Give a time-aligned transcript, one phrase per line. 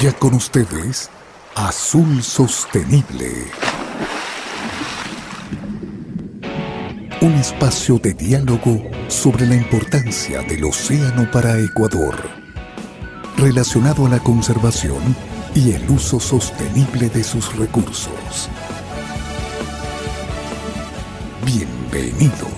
[0.00, 1.10] Ya con ustedes,
[1.54, 3.50] Azul Sostenible.
[7.20, 12.16] Un espacio de diálogo sobre la importancia del océano para Ecuador,
[13.36, 15.14] relacionado a la conservación
[15.54, 18.48] y el uso sostenible de sus recursos.
[21.44, 22.49] Bienvenidos.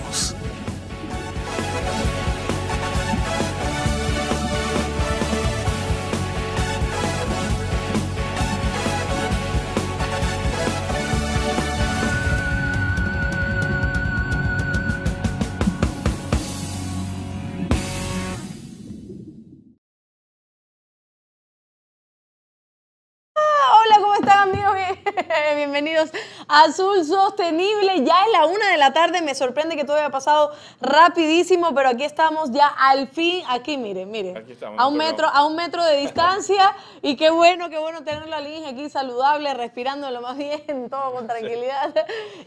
[26.63, 28.03] Azul Sostenible.
[28.05, 31.89] Ya es la una de la tarde, me sorprende que todo haya pasado rapidísimo, pero
[31.89, 34.45] aquí estamos ya al fin, aquí miren, miren,
[34.77, 36.73] a un metro, a un metro de distancia.
[37.01, 41.11] Y qué bueno, qué bueno tener la línea aquí saludable, respirando lo más bien, todo
[41.11, 41.93] con tranquilidad.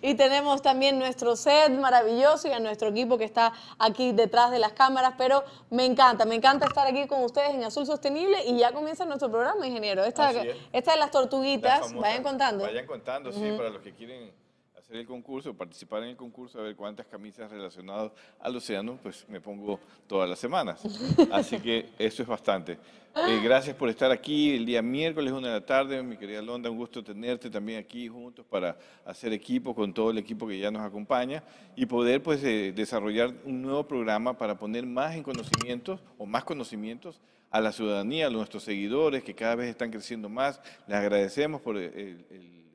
[0.01, 4.59] Y tenemos también nuestro set maravilloso y a nuestro equipo que está aquí detrás de
[4.59, 8.57] las cámaras, pero me encanta, me encanta estar aquí con ustedes en Azul Sostenible y
[8.59, 10.05] ya comienza nuestro programa, ingeniero.
[10.05, 10.33] Esta,
[10.73, 12.65] esta de las tortuguitas, vayan contando.
[12.65, 14.31] Vayan contando, sí, para los que quieren
[14.79, 19.27] hacer el concurso, participar en el concurso, a ver cuántas camisas relacionadas al océano, pues
[19.29, 20.81] me pongo todas las semanas.
[21.33, 22.79] Así que eso es bastante.
[23.17, 26.01] Eh, gracias por estar aquí el día miércoles, una de la tarde.
[26.05, 30.19] Mi querida Londa, un gusto tenerte también aquí juntos para hacer equipo con todo el
[30.19, 31.43] equipo que ya nos acompaña
[31.75, 36.45] y poder pues eh, desarrollar un nuevo programa para poner más en conocimientos o más
[36.45, 37.21] conocimientos
[37.51, 40.61] a la ciudadanía, a nuestros seguidores que cada vez están creciendo más.
[40.87, 42.66] Les agradecemos por el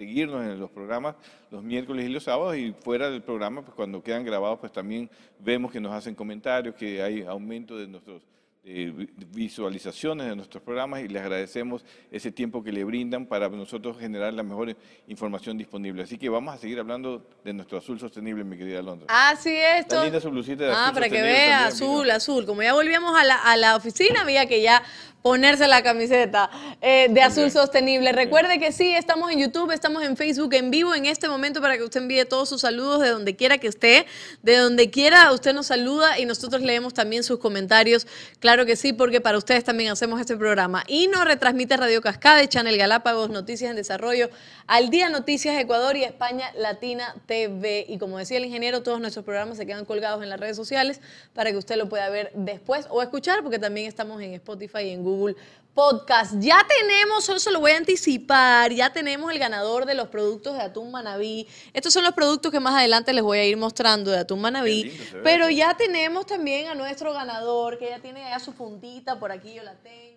[0.00, 1.14] seguirnos en los programas
[1.50, 5.10] los miércoles y los sábados y fuera del programa, pues cuando quedan grabados, pues también
[5.38, 8.22] vemos que nos hacen comentarios, que hay aumento de nuestros
[8.62, 14.34] visualizaciones de nuestros programas y les agradecemos ese tiempo que le brindan para nosotros generar
[14.34, 14.76] la mejor
[15.08, 16.02] información disponible.
[16.02, 19.06] Así que vamos a seguir hablando de nuestro azul sostenible, mi querida Londra.
[19.08, 19.80] Así es.
[19.80, 22.44] Está linda su blusita de Ah, para que vea, azul, azul.
[22.44, 24.82] Como ya volvíamos a la, a la oficina, había que ya
[25.22, 26.50] ponerse la camiseta
[26.80, 28.12] eh, de azul sostenible.
[28.12, 31.76] Recuerde que sí, estamos en YouTube, estamos en Facebook en vivo en este momento para
[31.76, 34.06] que usted envíe todos sus saludos de donde quiera que esté,
[34.42, 38.06] de donde quiera usted nos saluda y nosotros leemos también sus comentarios.
[38.38, 40.82] Claro que sí, porque para ustedes también hacemos este programa.
[40.88, 44.28] Y nos retransmite Radio Cascade, Channel Galápagos, Noticias en Desarrollo,
[44.66, 47.86] Al Día Noticias Ecuador y España Latina TV.
[47.88, 51.00] Y como decía el ingeniero, todos nuestros programas se quedan colgados en las redes sociales
[51.32, 54.90] para que usted lo pueda ver después o escuchar, porque también estamos en Spotify y
[54.90, 55.36] en Google
[55.74, 56.34] Podcast.
[56.38, 60.54] Ya tenemos, solo se lo voy a anticipar, ya tenemos el ganador de los productos
[60.54, 61.46] de Atún Manabí.
[61.72, 64.92] Estos son los productos que más adelante les voy a ir mostrando de Atún Manabí.
[65.22, 69.54] Pero ya tenemos también a nuestro ganador, que ya tiene ya su puntita, por aquí
[69.54, 70.09] yo la tengo.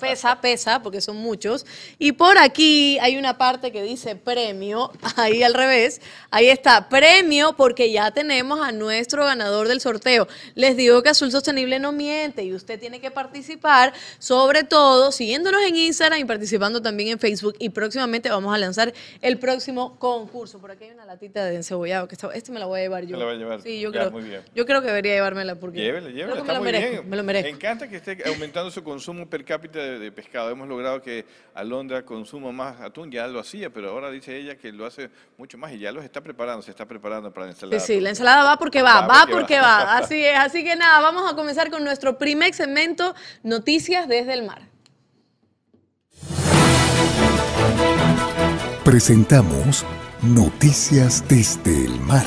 [0.00, 1.66] Pesa, pesa, porque son muchos.
[1.98, 6.00] Y por aquí hay una parte que dice premio, ahí al revés.
[6.30, 10.26] Ahí está, premio, porque ya tenemos a nuestro ganador del sorteo.
[10.54, 15.60] Les digo que Azul Sostenible no miente y usted tiene que participar, sobre todo siguiéndonos
[15.68, 17.54] en Instagram y participando también en Facebook.
[17.58, 20.60] Y próximamente vamos a lanzar el próximo concurso.
[20.60, 23.18] Por aquí hay una latita de encebollado, que este me la voy a llevar yo.
[23.18, 23.60] la voy a llevar?
[23.60, 24.10] Sí, yo creo.
[24.54, 25.80] Yo creo que debería llevármela porque.
[25.80, 27.06] Llévela, llévela, está muy bien.
[27.06, 27.50] Me lo merezco.
[27.50, 30.50] Me encanta que esté aumentando su consumo per cápita de, pescado.
[30.50, 31.24] Hemos logrado que
[31.54, 35.58] Alondra consuma más atún, ya lo hacía, pero ahora dice ella que lo hace mucho
[35.58, 37.80] más y ya los está preparando, se está preparando para la ensalada.
[37.80, 39.96] Sí, sí, la ensalada va porque va, va, porque, va.
[39.96, 44.44] Así es, así que nada, vamos a comenzar con nuestro primer segmento, Noticias desde el
[44.44, 44.62] Mar.
[48.84, 49.84] Presentamos
[50.22, 52.26] Noticias desde el Mar.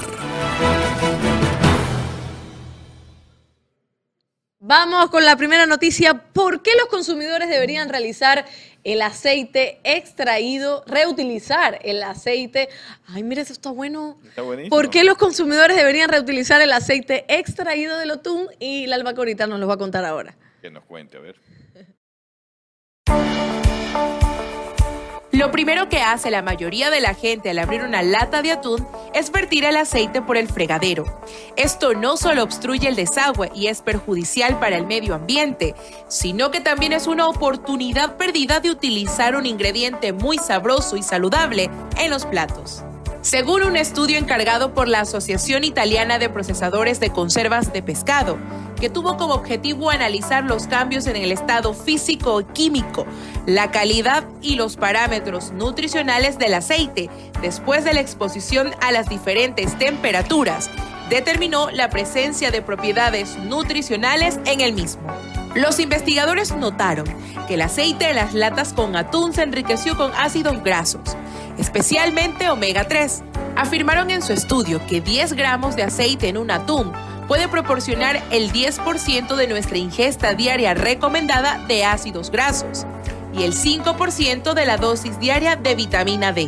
[4.68, 6.14] Vamos con la primera noticia.
[6.14, 8.46] ¿Por qué los consumidores deberían realizar
[8.84, 12.68] el aceite extraído, reutilizar el aceite?
[13.08, 14.20] Ay, mira, eso está bueno.
[14.28, 14.76] Está buenísimo.
[14.76, 18.50] ¿Por qué los consumidores deberían reutilizar el aceite extraído del otún?
[18.60, 20.36] Y la albacorita nos lo va a contar ahora.
[20.62, 21.40] Que nos cuente, a ver.
[25.38, 28.88] Lo primero que hace la mayoría de la gente al abrir una lata de atún
[29.14, 31.06] es vertir el aceite por el fregadero.
[31.56, 35.76] Esto no solo obstruye el desagüe y es perjudicial para el medio ambiente,
[36.08, 41.70] sino que también es una oportunidad perdida de utilizar un ingrediente muy sabroso y saludable
[42.00, 42.84] en los platos.
[43.22, 48.38] Según un estudio encargado por la Asociación Italiana de Procesadores de Conservas de Pescado,
[48.80, 53.06] que tuvo como objetivo analizar los cambios en el estado físico y químico,
[53.46, 57.10] la calidad y los parámetros nutricionales del aceite
[57.42, 60.70] después de la exposición a las diferentes temperaturas,
[61.10, 65.02] determinó la presencia de propiedades nutricionales en el mismo.
[65.56, 67.06] Los investigadores notaron
[67.48, 71.18] que el aceite de las latas con atún se enriqueció con ácidos grasos,
[71.58, 73.24] especialmente omega 3.
[73.56, 76.94] Afirmaron en su estudio que 10 gramos de aceite en un atún
[77.28, 82.86] puede proporcionar el 10% de nuestra ingesta diaria recomendada de ácidos grasos
[83.34, 86.48] y el 5% de la dosis diaria de vitamina D.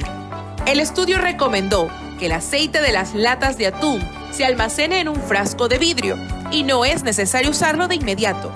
[0.66, 1.90] El estudio recomendó
[2.20, 4.02] que el aceite de las latas de atún
[4.32, 6.18] se almacene en un frasco de vidrio
[6.52, 8.54] y no es necesario usarlo de inmediato,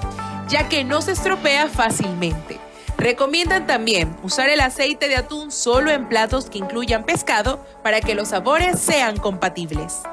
[0.48, 2.63] ya que no se estropea fácilmente.
[3.04, 8.16] Recomiendan también usar el aceite de atún solo en platos que incluyan pescado para que
[8.16, 10.04] los sabores sean compatibles.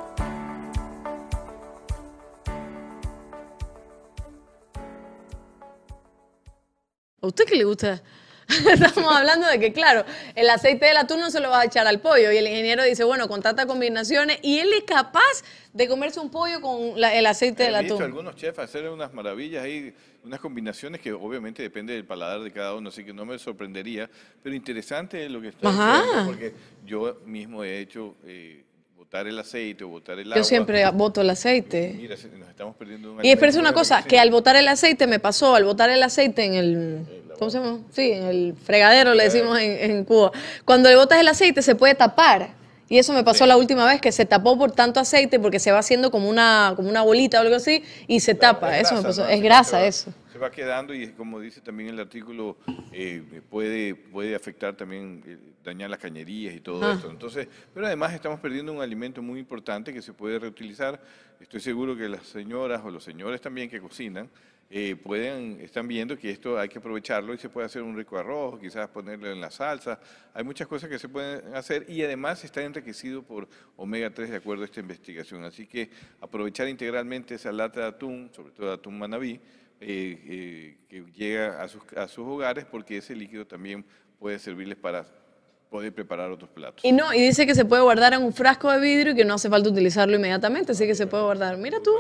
[7.23, 8.03] ¿A usted qué le gusta?
[8.49, 10.05] Estamos hablando de que, claro,
[10.35, 12.33] el aceite del atún no se lo va a echar al pollo.
[12.33, 14.39] Y el ingeniero dice, bueno, con tantas combinaciones.
[14.43, 15.43] Y él es capaz
[15.73, 18.05] de comerse un pollo con la- el aceite del He visto atún.
[18.07, 22.75] algunos chefs hacer unas maravillas ahí, unas combinaciones que obviamente depende del paladar de cada
[22.75, 24.09] uno, así que no me sorprendería.
[24.43, 26.03] Pero interesante lo que está Ajá.
[26.03, 26.55] diciendo, porque
[26.87, 28.65] yo mismo he hecho eh,
[28.97, 30.37] botar el aceite o botar el agua.
[30.37, 31.95] Yo siempre boto el aceite.
[31.97, 35.19] Mira, nos estamos perdiendo un Y espérese una cosa, que al botar el aceite me
[35.19, 37.07] pasó, al botar el aceite en el,
[37.39, 37.81] ¿cómo se llama?
[37.91, 40.33] Sí, en el fregadero le decimos en, en Cuba.
[40.65, 42.60] Cuando le botas el aceite se puede tapar.
[42.91, 45.71] Y eso me pasó la última vez, que se tapó por tanto aceite porque se
[45.71, 48.77] va haciendo como una, como una bolita o algo así y se tapa.
[48.77, 49.23] Es Eso me grasa, pasó.
[49.23, 49.29] ¿no?
[49.31, 50.13] Es grasa va- eso.
[50.33, 52.57] Se va quedando y como dice también el artículo,
[52.93, 56.95] eh, puede, puede afectar también, eh, dañar las cañerías y todo Ah.
[56.95, 57.09] esto.
[57.11, 61.01] Entonces, pero además estamos perdiendo un alimento muy importante que se puede reutilizar.
[61.41, 64.29] Estoy seguro que las señoras o los señores también que cocinan
[64.73, 68.17] eh, pueden, están viendo que esto hay que aprovecharlo y se puede hacer un rico
[68.17, 69.99] arroz, quizás ponerlo en la salsa.
[70.33, 74.37] Hay muchas cosas que se pueden hacer y además está enriquecido por omega 3 de
[74.37, 75.43] acuerdo a esta investigación.
[75.43, 75.91] Así que
[76.21, 79.41] aprovechar integralmente esa lata de atún, sobre todo atún manabí,
[79.81, 83.85] eh, eh, que llega a sus, a sus hogares porque ese líquido también
[84.21, 85.05] puede servirles para
[85.71, 86.85] poder preparar otros platos.
[86.85, 89.25] Y no, y dice que se puede guardar en un frasco de vidrio y que
[89.25, 91.57] no hace falta utilizarlo inmediatamente, así que se puede guardar.
[91.59, 91.93] Mira tú,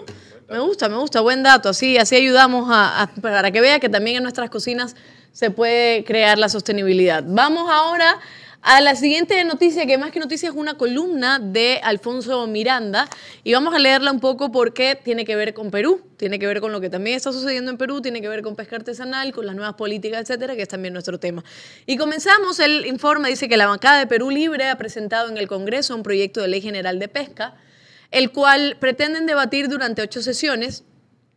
[0.48, 1.68] me gusta, me gusta, buen dato.
[1.68, 4.96] Así, así ayudamos a, para que vea que también en nuestras cocinas
[5.32, 7.22] se puede crear la sostenibilidad.
[7.24, 8.18] Vamos ahora
[8.62, 13.08] a la siguiente noticia, que más que noticia es una columna de Alfonso Miranda,
[13.42, 16.60] y vamos a leerla un poco porque tiene que ver con Perú, tiene que ver
[16.60, 19.46] con lo que también está sucediendo en Perú, tiene que ver con pesca artesanal, con
[19.46, 21.42] las nuevas políticas, etcétera, que es también nuestro tema.
[21.86, 25.48] Y comenzamos, el informe dice que la bancada de Perú Libre ha presentado en el
[25.48, 27.54] Congreso un proyecto de ley general de pesca,
[28.10, 30.84] el cual pretenden debatir durante ocho sesiones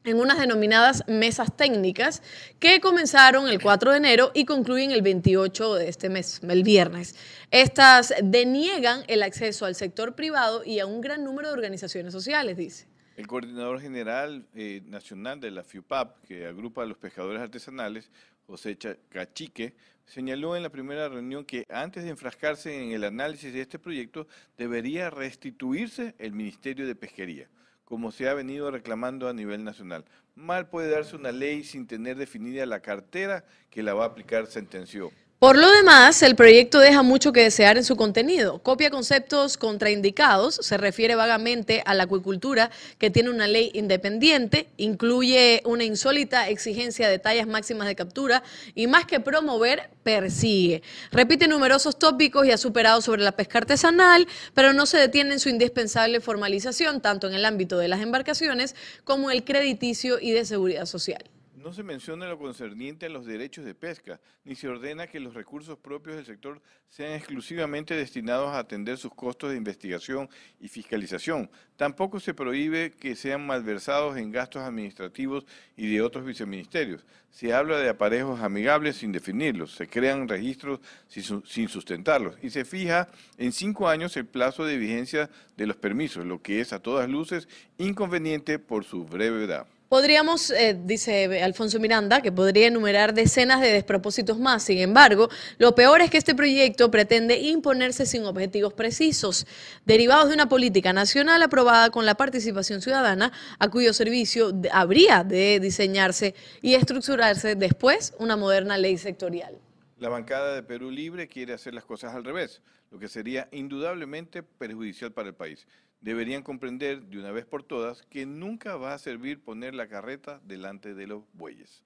[0.06, 2.22] en unas denominadas mesas técnicas
[2.60, 7.16] que comenzaron el 4 de enero y concluyen el 28 de este mes, el viernes.
[7.52, 12.58] Estas deniegan el acceso al sector privado y a un gran número de organizaciones sociales,
[12.58, 12.88] dice.
[13.16, 18.10] El coordinador general eh, nacional de la FIUPAP, que agrupa a los pescadores artesanales,
[18.48, 18.78] José
[19.10, 23.80] Cachique, señaló en la primera reunión que antes de enfrascarse en el análisis de este
[23.80, 24.28] proyecto,
[24.58, 27.48] debería restituirse el Ministerio de Pesquería,
[27.83, 30.06] como se ha venido reclamando a nivel nacional.
[30.35, 34.47] Mal puede darse una ley sin tener definida la cartera que la va a aplicar,
[34.47, 35.12] sentenció.
[35.44, 38.60] Por lo demás, el proyecto deja mucho que desear en su contenido.
[38.60, 45.62] Copia conceptos contraindicados, se refiere vagamente a la acuicultura, que tiene una ley independiente, incluye
[45.66, 48.42] una insólita exigencia de tallas máximas de captura
[48.74, 50.81] y más que promover, persigue.
[51.12, 55.42] Repite numerosos tópicos y ha superado sobre la pesca artesanal, pero no se detiene en
[55.42, 60.45] su indispensable formalización, tanto en el ámbito de las embarcaciones como el crediticio y de
[60.45, 61.32] seguridad social.
[61.64, 65.34] No se menciona lo concerniente a los derechos de pesca, ni se ordena que los
[65.34, 70.30] recursos propios del sector sean exclusivamente destinados a atender sus costos de investigación
[70.60, 71.50] y fiscalización.
[71.78, 75.46] Tampoco se prohíbe que sean malversados en gastos administrativos
[75.78, 77.06] y de otros viceministerios.
[77.32, 82.50] Se habla de aparejos amigables sin definirlos, se crean registros sin su- sin sustentarlos y
[82.50, 86.74] se fija en cinco años el plazo de vigencia de los permisos, lo que es
[86.74, 89.66] a todas luces inconveniente por su brevedad.
[89.94, 94.64] Podríamos, eh, dice Alfonso Miranda, que podría enumerar decenas de despropósitos más.
[94.64, 99.45] Sin embargo, lo peor es que este proyecto pretende imponerse sin objetivos precisos,
[99.85, 105.59] derivados de una política nacional aprobada con la participación ciudadana, a cuyo servicio habría de
[105.59, 106.33] diseñarse
[106.64, 109.59] y estructurarse después una moderna ley sectorial.
[110.00, 114.42] La bancada de Perú Libre quiere hacer las cosas al revés, lo que sería indudablemente
[114.42, 115.68] perjudicial para el país.
[116.04, 120.42] Deberían comprender de una vez por todas que nunca va a servir poner la carreta
[120.44, 121.81] delante de los bueyes.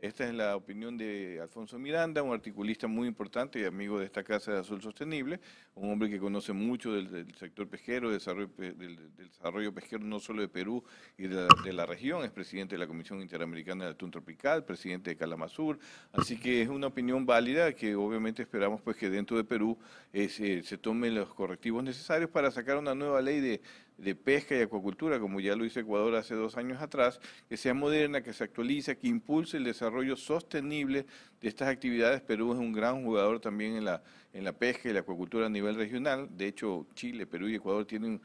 [0.00, 4.22] Esta es la opinión de Alfonso Miranda, un articulista muy importante y amigo de esta
[4.22, 5.40] Casa de Azul Sostenible,
[5.74, 10.84] un hombre que conoce mucho del, sector pesquero, del desarrollo, pesquero no solo de Perú
[11.18, 15.16] y de la, región, es presidente de la Comisión Interamericana del Atún Tropical, presidente de
[15.16, 15.78] Calamazur,
[16.12, 19.76] así que es una opinión válida que obviamente esperamos pues que dentro de Perú
[20.12, 23.60] eh, se tomen los correctivos necesarios para sacar una nueva ley de
[23.96, 27.74] de pesca y acuacultura, como ya lo hizo Ecuador hace dos años atrás, que sea
[27.74, 31.06] moderna, que se actualice, que impulse el desarrollo sostenible
[31.40, 32.20] de estas actividades.
[32.20, 35.50] Perú es un gran jugador también en la, en la pesca y la acuacultura a
[35.50, 36.28] nivel regional.
[36.36, 38.20] De hecho, Chile, Perú y Ecuador tienen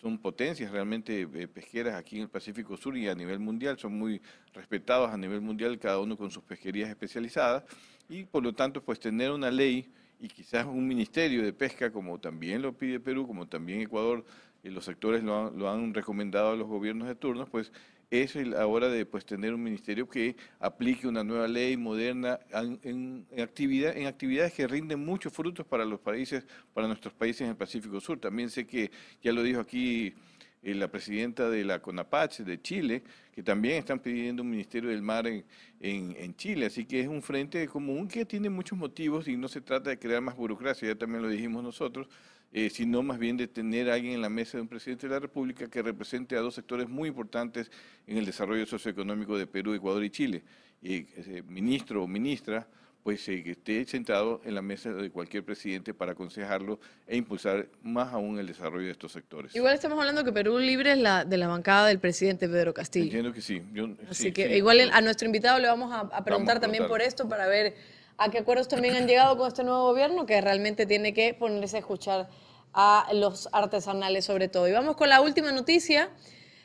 [0.00, 3.96] son potencias realmente eh, pesqueras aquí en el Pacífico Sur y a nivel mundial, son
[3.98, 4.20] muy
[4.52, 7.64] respetados a nivel mundial, cada uno con sus pesquerías especializadas,
[8.08, 9.88] y por lo tanto, pues tener una ley
[10.20, 14.24] y quizás un ministerio de pesca, como también lo pide Perú, como también Ecuador
[14.64, 17.70] y los sectores lo han, recomendado a los gobiernos de turnos, pues
[18.10, 22.40] es la hora de pues, tener un ministerio que aplique una nueva ley moderna
[22.82, 27.48] en, actividad, en actividades que rinden muchos frutos para los países, para nuestros países en
[27.48, 28.18] el Pacífico Sur.
[28.18, 28.90] También sé que,
[29.22, 30.14] ya lo dijo aquí
[30.62, 33.02] eh, la presidenta de la CONAPACH de Chile,
[33.32, 35.44] que también están pidiendo un Ministerio del Mar en,
[35.80, 36.66] en, Chile.
[36.66, 39.98] Así que es un frente común que tiene muchos motivos y no se trata de
[39.98, 42.08] crear más burocracia, ya también lo dijimos nosotros,
[42.56, 45.12] eh, sino más bien de tener a alguien en la mesa de un presidente de
[45.12, 47.68] la República que represente a dos sectores muy importantes
[48.06, 50.44] en el desarrollo socioeconómico de Perú, Ecuador y Chile.
[50.80, 52.66] Eh, ministro o ministra,
[53.02, 57.66] pues eh, que esté sentado en la mesa de cualquier presidente para aconsejarlo e impulsar
[57.82, 59.56] más aún el desarrollo de estos sectores.
[59.56, 63.06] Igual estamos hablando que Perú Libre es la de la bancada del presidente Pedro Castillo.
[63.06, 63.60] Entiendo que sí.
[64.08, 67.74] Así que igual a nuestro invitado le vamos a, preguntar también por esto para ver
[68.16, 71.76] a qué acuerdos también han llegado con este nuevo gobierno que realmente tiene que ponerse
[71.76, 72.28] a escuchar
[72.74, 74.68] a los artesanales sobre todo.
[74.68, 76.10] Y vamos con la última noticia.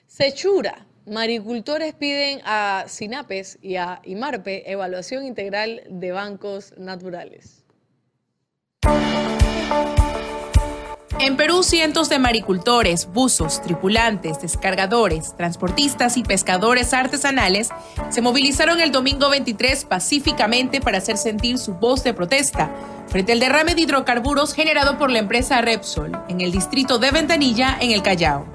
[0.08, 0.86] Sechura.
[1.06, 7.64] Maricultores piden a SINAPES y a IMARPE evaluación integral de bancos naturales.
[11.22, 17.72] En Perú, cientos de maricultores, buzos, tripulantes, descargadores, transportistas y pescadores artesanales
[18.10, 22.72] se movilizaron el domingo 23 pacíficamente para hacer sentir su voz de protesta
[23.10, 27.78] frente al derrame de hidrocarburos generado por la empresa Repsol en el distrito de Ventanilla,
[27.82, 28.46] en el Callao.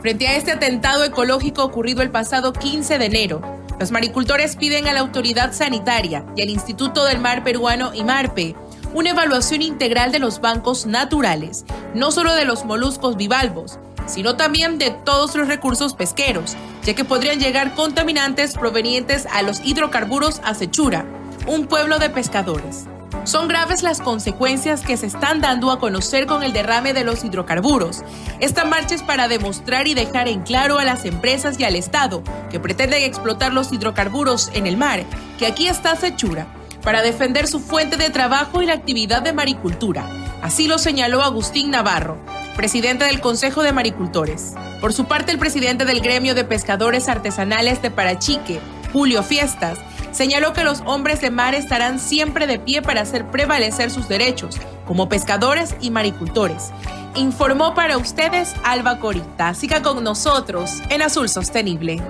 [0.00, 3.42] Frente a este atentado ecológico ocurrido el pasado 15 de enero,
[3.80, 8.54] los maricultores piden a la autoridad sanitaria y al Instituto del Mar Peruano IMARPE
[8.96, 14.78] una evaluación integral de los bancos naturales, no solo de los moluscos bivalvos, sino también
[14.78, 20.54] de todos los recursos pesqueros, ya que podrían llegar contaminantes provenientes a los hidrocarburos a
[20.54, 21.04] Sechura,
[21.46, 22.86] un pueblo de pescadores.
[23.24, 27.22] Son graves las consecuencias que se están dando a conocer con el derrame de los
[27.22, 28.02] hidrocarburos.
[28.40, 32.22] Esta marcha es para demostrar y dejar en claro a las empresas y al Estado
[32.50, 35.04] que pretenden explotar los hidrocarburos en el mar,
[35.38, 36.46] que aquí está Sechura
[36.86, 40.08] para defender su fuente de trabajo y la actividad de maricultura.
[40.40, 42.16] Así lo señaló Agustín Navarro,
[42.54, 44.54] presidente del Consejo de Maricultores.
[44.80, 48.60] Por su parte, el presidente del Gremio de Pescadores Artesanales de Parachique,
[48.92, 49.80] Julio Fiestas,
[50.12, 54.56] señaló que los hombres de mar estarán siempre de pie para hacer prevalecer sus derechos,
[54.86, 56.70] como pescadores y maricultores.
[57.16, 59.54] Informó para ustedes Alba Corita.
[59.54, 62.00] Siga con nosotros en Azul Sostenible.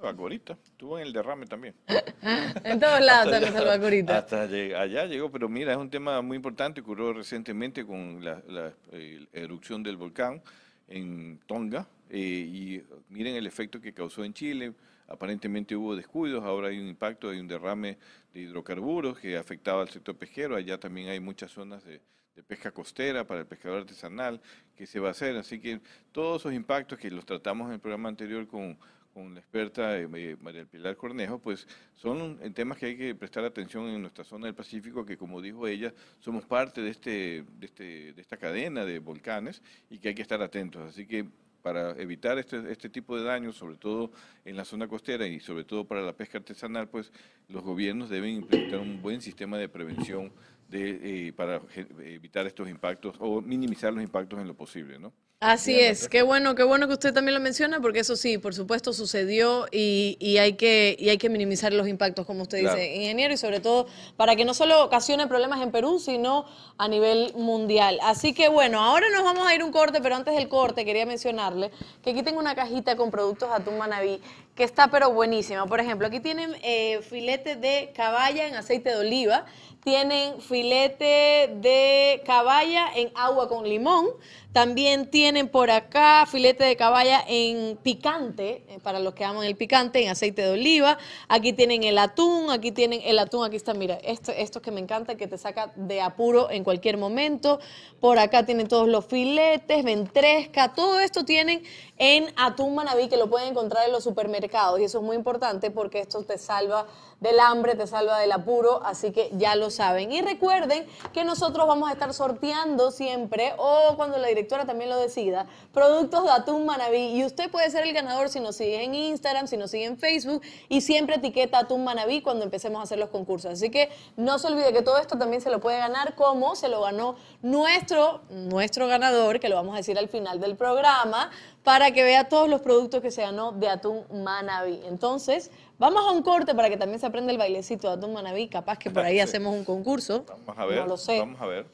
[0.00, 1.74] Albacorita, estuvo en el derrame también.
[2.64, 4.18] en todos lados está Albacorita.
[4.18, 9.26] Hasta allá llegó, pero mira, es un tema muy importante, ocurrió recientemente con la, eh,
[9.32, 10.42] erupción del volcán
[10.88, 14.72] en Tonga, eh, y miren el efecto que causó en Chile,
[15.06, 17.98] aparentemente hubo descuidos, ahora hay un impacto, hay un derrame
[18.32, 22.00] de hidrocarburos que afectaba al sector pesquero, allá también hay muchas zonas de,
[22.34, 24.40] de pesca costera para el pescador artesanal
[24.76, 25.80] que se va a hacer, así que
[26.10, 28.78] todos esos impactos que los tratamos en el programa anterior con
[29.12, 33.44] con la experta eh, eh, María Pilar Cornejo, pues son temas que hay que prestar
[33.44, 37.66] atención en nuestra zona del Pacífico, que como dijo ella, somos parte de, este, de,
[37.66, 40.88] este, de esta cadena de volcanes y que hay que estar atentos.
[40.88, 41.26] Así que
[41.62, 44.10] para evitar este, este tipo de daños, sobre todo
[44.44, 47.12] en la zona costera y sobre todo para la pesca artesanal, pues
[47.48, 50.32] los gobiernos deben implementar un buen sistema de prevención
[50.68, 51.60] de, eh, para
[52.04, 55.12] evitar estos impactos o minimizar los impactos en lo posible, ¿no?
[55.42, 58.54] Así es, qué bueno, qué bueno que usted también lo menciona, porque eso sí, por
[58.54, 62.94] supuesto sucedió y, y hay, que, y hay que minimizar los impactos, como usted dice,
[62.94, 63.86] ingeniero, y sobre todo
[64.18, 66.44] para que no solo ocasione problemas en Perú, sino
[66.76, 67.98] a nivel mundial.
[68.02, 71.06] Así que bueno, ahora nos vamos a ir un corte, pero antes del corte quería
[71.06, 71.70] mencionarle
[72.04, 74.20] que aquí tengo una cajita con productos Atún Manaví
[74.54, 75.64] que está pero buenísima.
[75.66, 79.46] Por ejemplo, aquí tienen eh, filete de caballa en aceite de oliva,
[79.82, 84.08] tienen filete de caballa en agua con limón,
[84.52, 89.44] también tienen tienen por acá filete de caballa en picante, eh, para los que aman
[89.44, 90.98] el picante, en aceite de oliva.
[91.28, 95.14] Aquí tienen el atún, aquí tienen el atún, aquí está, mira, esto, que me encanta,
[95.14, 97.60] que te saca de apuro en cualquier momento.
[98.00, 101.62] Por acá tienen todos los filetes, ventresca, todo esto tienen
[101.96, 104.80] en Atún Manabí, que lo pueden encontrar en los supermercados.
[104.80, 106.88] Y eso es muy importante porque esto te salva
[107.20, 110.10] del hambre, te salva del apuro, así que ya lo saben.
[110.10, 114.96] Y recuerden que nosotros vamos a estar sorteando siempre, o cuando la directora también lo
[114.96, 117.08] decida, productos de Atún Manabí.
[117.16, 119.98] Y usted puede ser el ganador si nos sigue en Instagram, si nos sigue en
[119.98, 123.52] Facebook, y siempre etiqueta Atún Manabí cuando empecemos a hacer los concursos.
[123.52, 126.68] Así que no se olvide que todo esto también se lo puede ganar como se
[126.68, 131.30] lo ganó nuestro, nuestro ganador, que lo vamos a decir al final del programa
[131.62, 134.80] para que vea todos los productos que se ganó de Atún Manaví.
[134.86, 138.48] Entonces, vamos a un corte para que también se aprenda el bailecito de Atún Manaví.
[138.48, 140.24] Capaz que por ahí hacemos un concurso.
[140.28, 140.78] Vamos a ver.
[140.78, 141.18] No lo sé.
[141.18, 141.66] Vamos a ver.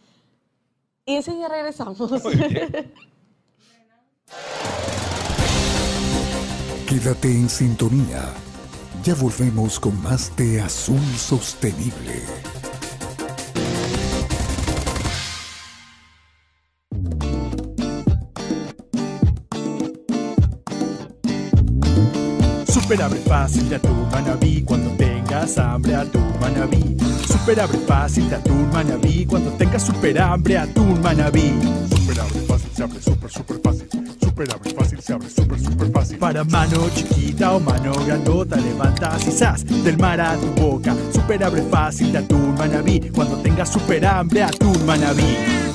[1.04, 1.98] Y enseguida regresamos.
[6.88, 8.32] Quédate en sintonía.
[9.02, 12.22] Ya volvemos con más de Azul Sostenible.
[22.86, 26.96] Super abre fácil de atún manabí cuando tengas hambre atún manabí.
[27.26, 31.52] Super abre fácil de atún manabí cuando tengas super hambre atún manabí.
[31.90, 33.88] Super abre fácil se abre super super fácil.
[34.20, 36.18] Super abre fácil se abre super super fácil.
[36.18, 40.94] Para mano chiquita o mano grandota levantas y del mar a tu boca.
[41.12, 45.65] Super abre fácil de atún manabí cuando tengas super hambre atún manabí.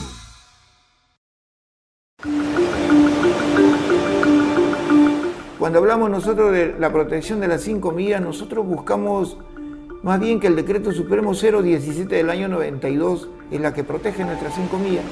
[5.61, 9.37] Cuando hablamos nosotros de la protección de las cinco millas, nosotros buscamos
[10.01, 14.55] más bien que el decreto Supremo 017 del año 92 es la que protege nuestras
[14.55, 15.03] cinco millas,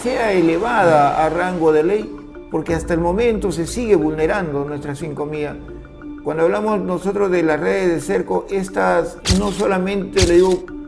[0.00, 2.16] sea elevada a rango de ley,
[2.52, 5.56] porque hasta el momento se sigue vulnerando nuestras cinco millas.
[6.22, 10.40] Cuando hablamos nosotros de las redes de cerco, estas no solamente, le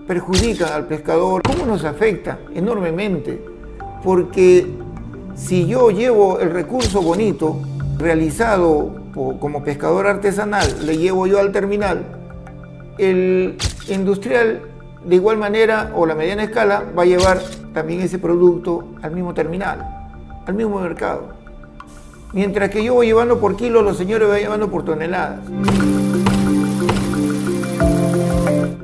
[0.06, 2.38] perjudican al pescador, ¿cómo nos afecta?
[2.54, 3.44] Enormemente,
[4.04, 4.64] porque
[5.34, 7.58] si yo llevo el recurso bonito,
[7.98, 9.07] realizado
[9.40, 12.04] como pescador artesanal, le llevo yo al terminal,
[12.98, 13.56] el
[13.88, 14.62] industrial
[15.04, 17.40] de igual manera o la mediana escala va a llevar
[17.72, 20.08] también ese producto al mismo terminal,
[20.46, 21.30] al mismo mercado.
[22.32, 25.40] Mientras que yo voy llevando por kilo, los señores van llevando por toneladas.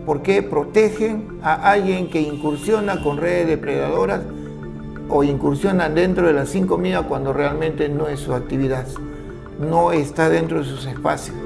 [0.06, 4.22] Porque protegen a alguien que incursiona con redes depredadoras
[5.08, 8.86] o incursiona dentro de las cinco millas cuando realmente no es su actividad,
[9.58, 11.36] no está dentro de sus espacios.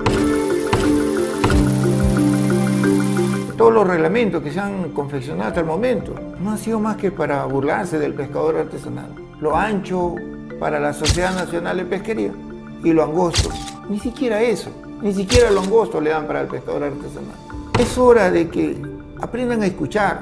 [3.57, 7.11] Todos los reglamentos que se han confeccionado hasta el momento no han sido más que
[7.11, 9.12] para burlarse del pescador artesanal.
[9.40, 10.14] Lo ancho
[10.61, 12.33] para la Sociedad Nacional de Pesquería
[12.85, 13.51] y lo angosto.
[13.88, 14.71] Ni siquiera eso,
[15.03, 17.35] ni siquiera lo angosto le dan para el pescador artesanal.
[17.79, 18.81] Es hora de que
[19.21, 20.21] aprendan a escuchar.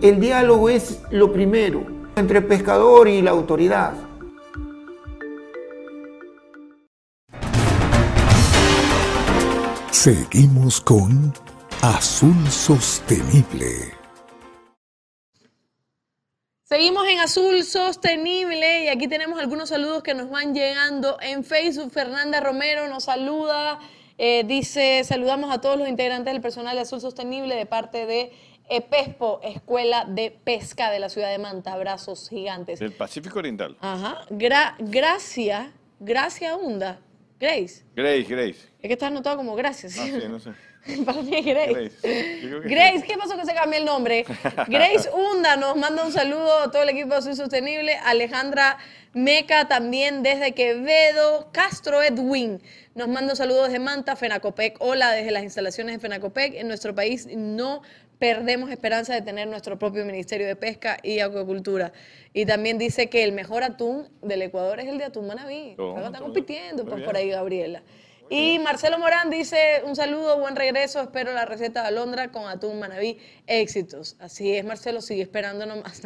[0.00, 1.82] El diálogo es lo primero
[2.16, 3.92] entre pescador y la autoridad.
[10.02, 11.32] Seguimos con
[11.80, 13.94] Azul Sostenible.
[16.64, 21.92] Seguimos en Azul Sostenible y aquí tenemos algunos saludos que nos van llegando en Facebook.
[21.92, 23.78] Fernanda Romero nos saluda,
[24.18, 28.32] eh, dice, saludamos a todos los integrantes del personal de Azul Sostenible de parte de
[28.70, 31.74] EPESPO, Escuela de Pesca de la ciudad de Manta.
[31.74, 32.80] Abrazos gigantes.
[32.80, 33.76] Del Pacífico Oriental.
[33.80, 34.22] Ajá.
[34.30, 36.98] Gra gracia, Gracia Hunda.
[37.42, 37.82] Grace.
[37.96, 38.60] Grace, Grace.
[38.80, 39.98] Es que está anotado como gracias.
[39.98, 40.52] Ah, sí, no sé.
[41.04, 41.72] Para mí es Grace.
[41.72, 42.40] Grace.
[42.40, 44.24] Yo creo que Grace, ¿qué pasó que se cambió el nombre?
[44.68, 47.96] Grace Hunda nos manda un saludo a todo el equipo de Azul Sostenible.
[47.96, 48.78] Alejandra
[49.12, 51.50] Meca también desde Quevedo.
[51.50, 52.62] Castro Edwin
[52.94, 54.76] nos manda un saludo desde Manta, Fenacopec.
[54.78, 56.54] Hola desde las instalaciones de Fenacopec.
[56.54, 57.82] En nuestro país no
[58.22, 61.92] perdemos esperanza de tener nuestro propio Ministerio de Pesca y Acuacultura.
[62.32, 65.74] Y también dice que el mejor atún del Ecuador es el de atún manabí.
[65.76, 66.16] Toma.
[66.20, 67.82] compitiendo pues, por ahí, Gabriela.
[68.34, 72.78] Y Marcelo Morán dice, un saludo, buen regreso, espero la receta de Alondra con atún
[72.78, 74.16] manabí, éxitos.
[74.20, 76.00] Así es, Marcelo, sigue esperando nomás.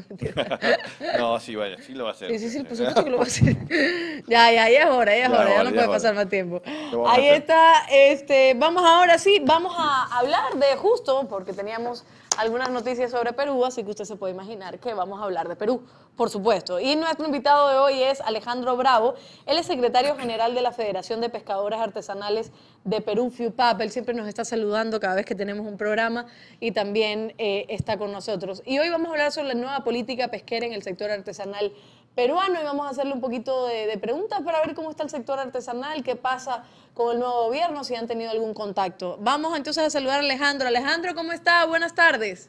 [1.17, 2.33] No, sí, vaya, sí lo va a hacer.
[2.33, 3.57] Sí, sí, sí, por supuesto que lo va a hacer.
[4.27, 6.29] Ya, ya, ya es hora, ya es Ya hora, ya no ya puede pasar más
[6.29, 6.61] tiempo.
[7.07, 12.05] Ahí está, este, vamos ahora sí, vamos a hablar de justo, porque teníamos
[12.39, 15.57] algunas noticias sobre Perú, así que usted se puede imaginar que vamos a hablar de
[15.57, 15.83] Perú,
[16.17, 16.79] por supuesto.
[16.81, 19.15] Y nuestro invitado de hoy es Alejandro Bravo,
[19.47, 22.53] él es secretario general de la Federación de Pescadores Artesanales
[22.85, 26.27] de Perú, FIUPAP, él siempre nos está saludando cada vez que tenemos un programa
[26.61, 28.63] y también eh, está con nosotros.
[28.65, 31.73] Y hoy vamos a hablar sobre la nueva política pesquera en el sector artesanal
[32.15, 35.11] peruano y vamos a hacerle un poquito de, de preguntas para ver cómo está el
[35.11, 36.65] sector artesanal, qué pasa
[36.97, 39.19] con el nuevo gobierno, si han tenido algún contacto.
[39.21, 40.67] Vamos entonces a saludar a Alejandro.
[40.67, 41.63] Alejandro, ¿cómo está?
[41.67, 42.49] Buenas tardes.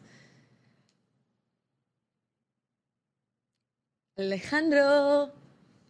[4.16, 5.34] Alejandro.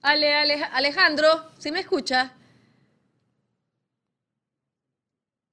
[0.02, 2.34] Ale, Ale- Alejandro, ¿sí me escucha?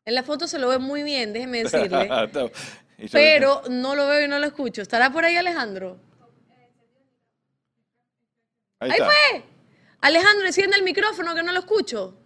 [0.06, 2.08] En la foto se lo ve muy bien, déjeme decirle.
[3.12, 4.80] Pero no lo veo y no lo escucho.
[4.80, 5.98] ¿Estará por ahí Alejandro?
[8.80, 9.44] Ahí Ahí fue.
[10.00, 12.16] Alejandro, enciende el micrófono que no lo escucho.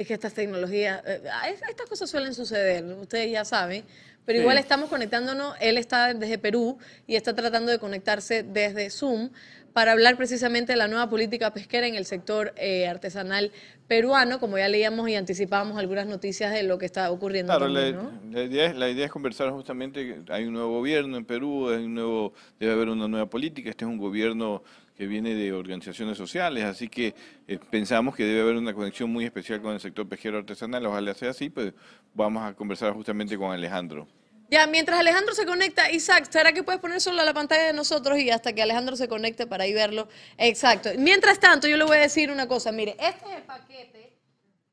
[0.00, 3.84] Es que estas tecnologías, eh, ah, es- estas cosas suelen suceder, ustedes ya saben,
[4.24, 4.40] pero Sí.
[4.40, 9.28] igual estamos conectándonos, él está desde Perú y está tratando de conectarse desde Zoom
[9.72, 13.52] para hablar precisamente de la nueva política pesquera en el sector eh, artesanal
[13.86, 17.52] peruano, como ya leíamos y anticipábamos algunas noticias de lo que está ocurriendo.
[17.52, 18.32] Claro, la, también, ¿no?
[18.38, 21.84] la idea es, la idea es conversar justamente, hay un nuevo gobierno en Perú, hay
[21.84, 24.62] un nuevo, debe haber una nueva política, este es un gobierno
[24.96, 27.14] que viene de organizaciones sociales, así que
[27.48, 31.14] eh, pensamos que debe haber una conexión muy especial con el sector pesquero artesanal, ojalá
[31.14, 31.72] sea así, pues
[32.14, 34.06] vamos a conversar justamente con Alejandro.
[34.50, 38.18] Ya, mientras Alejandro se conecta, Isaac, ¿será que puedes poner solo la pantalla de nosotros
[38.18, 40.08] y hasta que Alejandro se conecte para ahí verlo?
[40.38, 40.90] Exacto.
[40.98, 42.72] Mientras tanto, yo le voy a decir una cosa.
[42.72, 44.18] Mire, este es el paquete,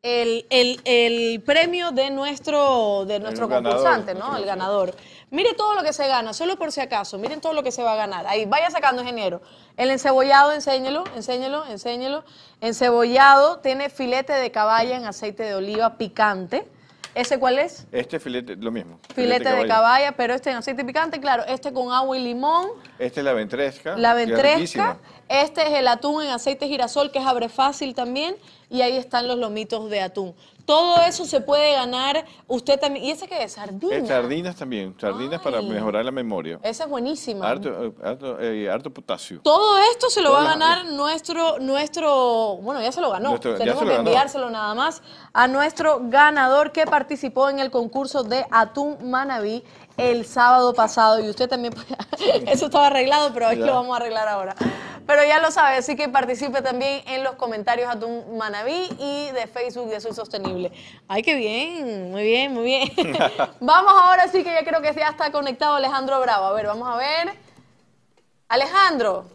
[0.01, 4.35] el, el- el premio de nuestro, de nuestro ganador, concursante, ¿no?
[4.35, 4.95] El ganador.
[5.29, 7.19] Mire todo lo que se gana, solo por si acaso.
[7.19, 8.25] Miren todo lo que se va a ganar.
[8.25, 9.41] Ahí, vaya sacando, ingeniero.
[9.75, 12.23] El encebollado, enséñelo, enséñelo, enséñelo.
[12.61, 16.67] Encebollado tiene filete de caballa en aceite de oliva picante.
[17.15, 17.87] ¿Ese cuál es?
[17.91, 18.99] Este filete, lo mismo.
[19.15, 20.11] Filete de caballa.
[20.11, 22.67] pero este en aceite picante, claro, este con agua y limón,
[22.99, 23.97] Esta es la ventresca.
[23.97, 28.35] la ventresca, este es el atún en aceite girasol, que es abre fácil también,
[28.69, 30.35] y ahí están los lomitos de atún.
[30.67, 33.05] Todo eso se puede ganar usted también.
[33.05, 33.53] ¿Y ese qué es?
[33.53, 33.95] Sardina.
[33.95, 36.59] Eh, sardinas también, sardinas para mejorar la memoria.
[36.61, 37.49] Esa es buenísima.
[37.49, 39.39] Harto, eh, harto, eh, harto potasio.
[39.43, 43.29] Todo esto se lo va a las- ganar nuestro, nuestro, bueno, ya se lo ganó.
[43.29, 44.09] Nuestro- Tenemos lo que ganó.
[44.09, 45.01] enviárselo nada más
[45.31, 49.63] a nuestro ganador que participó en el concurso de Atún Manabí
[49.97, 51.19] el sábado pasado.
[51.19, 51.97] Y usted también, puede-
[52.51, 53.65] eso estaba arreglado, pero hoy Ya.
[53.65, 54.55] lo vamos a arreglar ahora.
[55.05, 59.47] Pero ya lo sabe, así que participe también en los comentarios Atún Manabí y de
[59.47, 60.69] Facebook de Azul Sostenible.
[61.07, 62.91] Ay, qué bien, muy bien, muy bien.
[63.61, 66.47] vamos ahora sí que ya creo que ya está conectado Alejandro Bravo.
[66.47, 67.33] A ver, vamos a ver.
[68.49, 69.25] Alejandro.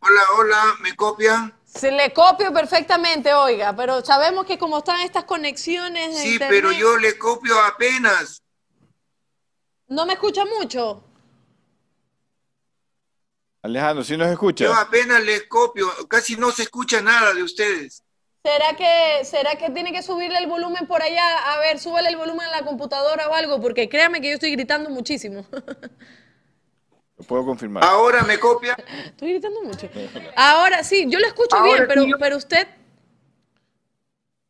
[0.00, 1.52] Hola, hola, ¿me copian?
[1.64, 6.56] Se le copio perfectamente, oiga, pero sabemos que como están estas conexiones de Sí, internet,
[6.62, 8.40] pero yo le copio apenas.
[9.88, 11.02] No me escucha mucho.
[13.62, 14.64] Alejandro, ¿sí nos escucha?
[14.64, 15.88] Yo apenas les copio.
[16.08, 18.02] Casi no se escucha nada de ustedes.
[18.44, 21.52] ¿Será que, ¿Será que tiene que subirle el volumen por allá?
[21.52, 24.52] A ver, súbale el volumen a la computadora o algo, porque créame que yo estoy
[24.52, 25.44] gritando muchísimo.
[27.18, 27.82] Lo puedo confirmar.
[27.84, 28.76] Ahora me copia.
[29.06, 29.88] estoy gritando mucho.
[30.36, 32.68] Ahora sí, yo lo escucho Ahora bien, pero, yo- pero usted...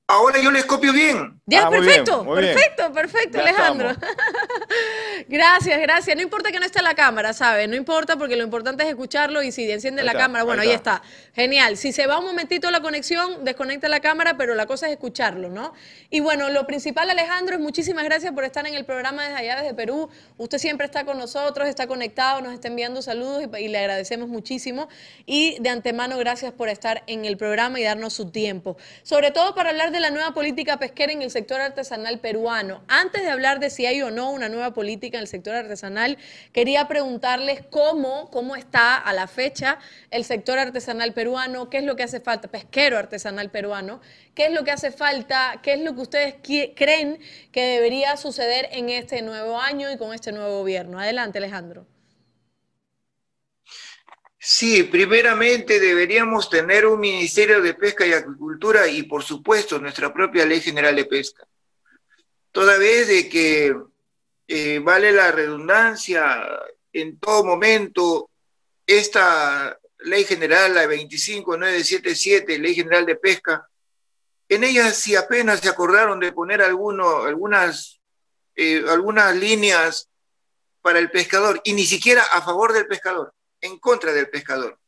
[0.07, 1.38] Ahora yo les copio bien.
[1.51, 2.55] Ya, Ah, muy perfecto, bien, muy bien.
[2.55, 3.91] perfecto, perfecto, Ya Alejandro.
[5.29, 6.15] gracias, gracias.
[6.15, 7.67] No importa que no esté la cámara, ¿sabe?
[7.67, 10.61] No importa porque lo importante es escucharlo y si enciende Ahí la está, cámara, bueno,
[10.61, 11.03] ahí está.
[11.35, 11.79] Genial.
[11.79, 15.49] Si se va un momentito la conexión, desconecta la cámara, pero la cosa es escucharlo,
[15.49, 15.73] ¿no?
[16.11, 19.57] Y bueno, lo principal, Alejandro, es muchísimas gracias por estar en el programa desde allá,
[19.63, 20.11] desde Perú.
[20.37, 24.29] Usted siempre está con nosotros, está conectado, nos está enviando saludos y, y le agradecemos
[24.29, 24.89] muchísimo.
[25.25, 28.77] Y de antemano, gracias por estar en el programa y darnos su tiempo.
[29.03, 32.83] Sobre todo para hablar de la nueva política pesquera en el sector artesanal peruano.
[32.88, 36.18] Antes de hablar de si hay o no una nueva política en el sector artesanal,
[36.53, 39.79] quería preguntarles cómo, cómo está a la fecha
[40.11, 44.01] el sector artesanal peruano, qué es lo que hace falta, pesquero artesanal peruano,
[44.35, 46.35] qué es lo que hace falta, qué es lo que ustedes
[46.74, 47.20] creen
[47.53, 50.98] que debería suceder en este nuevo año y con este nuevo gobierno.
[50.98, 51.87] Adelante, Alejandro.
[54.40, 60.46] Sí, primeramente deberíamos tener un Ministerio de Pesca y Acuicultura y por supuesto nuestra propia
[60.46, 61.44] Ley General de Pesca.
[62.53, 63.77] Toda vez de que
[64.46, 66.46] eh, vale la redundancia,
[66.92, 68.31] en todo momento
[68.87, 73.68] esta Ley General, la 25977, Ley General de Pesca,
[74.48, 78.01] en ella si apenas se acordaron de poner alguno, algunas,
[78.55, 80.09] eh, algunas líneas
[80.81, 84.79] para el pescador y ni siquiera a favor del pescador en contra del pescador.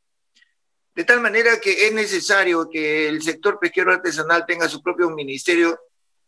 [0.94, 5.78] De tal manera que es necesario que el sector pesquero artesanal tenga su propio ministerio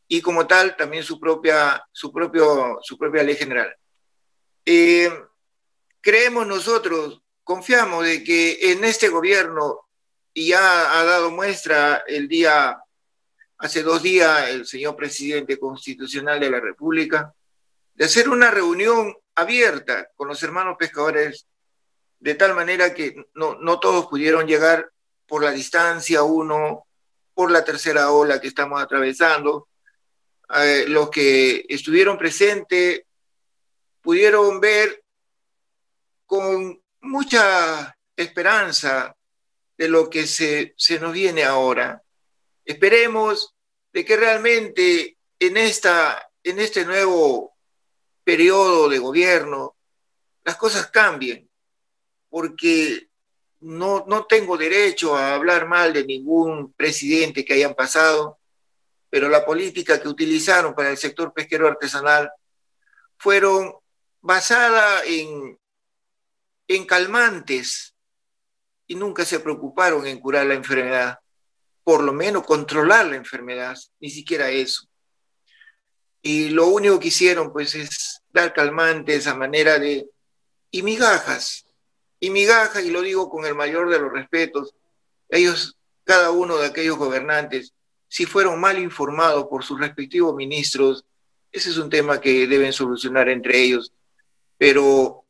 [0.08, 3.74] y como tal también su propia, su propio, su propia ley general.
[4.64, 5.10] Eh,
[6.00, 9.88] creemos nosotros, confiamos de que en este gobierno,
[10.34, 12.78] y ya ha dado muestra el día,
[13.58, 17.34] hace dos días, el señor presidente constitucional de la República,
[17.94, 21.46] de hacer una reunión abierta con los hermanos pescadores,
[22.22, 24.92] de tal manera que no, no todos pudieron llegar
[25.26, 26.86] por la distancia, uno
[27.34, 29.68] por la tercera ola que estamos atravesando.
[30.54, 33.02] Eh, los que estuvieron presentes
[34.00, 35.02] pudieron ver
[36.24, 39.16] con mucha esperanza
[39.76, 42.04] de lo que se, se nos viene ahora.
[42.64, 43.52] Esperemos
[43.92, 47.56] de que realmente en, esta, en este nuevo
[48.22, 49.74] periodo de gobierno
[50.44, 51.48] las cosas cambien,
[52.32, 53.10] porque
[53.60, 58.38] no, no tengo derecho a hablar mal de ningún presidente que hayan pasado,
[59.10, 62.30] pero la política que utilizaron para el sector pesquero artesanal
[63.18, 63.74] fueron
[64.22, 65.58] basada en,
[66.68, 67.94] en calmantes
[68.86, 71.18] y nunca se preocuparon en curar la enfermedad,
[71.84, 74.88] por lo menos controlar la enfermedad, ni siquiera eso.
[76.22, 80.08] Y lo único que hicieron pues es dar calmantes a manera de
[80.70, 81.66] y migajas,
[82.22, 84.76] y migajas, y lo digo con el mayor de los respetos,
[85.28, 87.74] ellos, cada uno de aquellos gobernantes,
[88.06, 91.04] si fueron mal informados por sus respectivos ministros,
[91.50, 93.92] ese es un tema que deben solucionar entre ellos.
[94.56, 95.24] Pero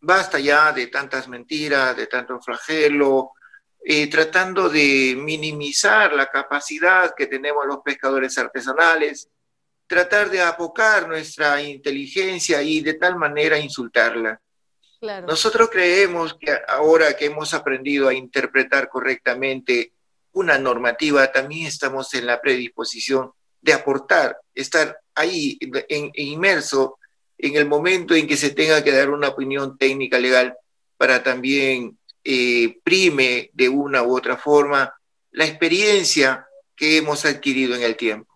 [0.00, 3.30] basta ya de tantas mentiras, de tanto flagelo,
[3.84, 9.28] eh, tratando de minimizar la capacidad que tenemos los pescadores artesanales,
[9.86, 14.40] tratar de apocar nuestra inteligencia y de tal manera insultarla.
[15.00, 19.92] Nosotros creemos que ahora que hemos aprendido a interpretar correctamente
[20.32, 23.32] una normativa, también estamos en la predisposición
[23.62, 26.98] de aportar, estar ahí en, inmerso
[27.38, 30.54] en el momento en que se tenga que dar una opinión técnica legal
[30.98, 34.94] para también eh, prime de una u otra forma
[35.30, 38.30] la experiencia que hemos adquirido en el tiempo.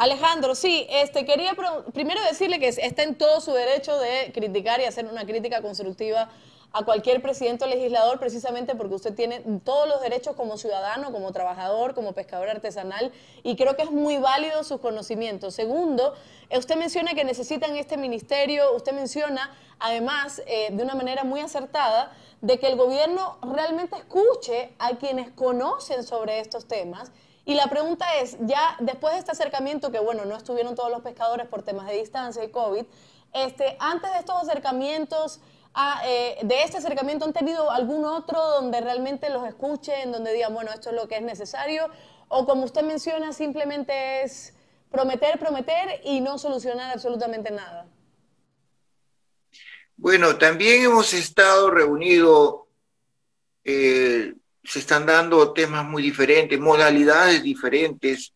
[0.00, 1.54] Alejandro, sí, este, quería
[1.92, 6.30] primero decirle que está en todo su derecho de criticar y hacer una crítica constructiva
[6.72, 11.32] a cualquier presidente o legislador, precisamente porque usted tiene todos los derechos como ciudadano, como
[11.32, 15.54] trabajador, como pescador artesanal, y creo que es muy válido sus conocimientos.
[15.54, 16.14] Segundo,
[16.50, 22.10] usted menciona que necesitan este ministerio, usted menciona, además, eh, de una manera muy acertada,
[22.40, 27.12] de que el gobierno realmente escuche a quienes conocen sobre estos temas
[27.44, 31.02] y la pregunta es, ya después de este acercamiento, que bueno, no estuvieron todos los
[31.02, 32.84] pescadores por temas de distancia y COVID,
[33.32, 35.40] este, antes de estos acercamientos,
[35.74, 40.52] ah, eh, de este acercamiento, ¿han tenido algún otro donde realmente los escuchen, donde digan,
[40.52, 41.88] bueno, esto es lo que es necesario?
[42.28, 44.54] O como usted menciona, simplemente es
[44.90, 47.86] prometer, prometer y no solucionar absolutamente nada.
[49.96, 52.62] Bueno, también hemos estado reunidos
[53.64, 58.32] eh, se están dando temas muy diferentes, modalidades diferentes,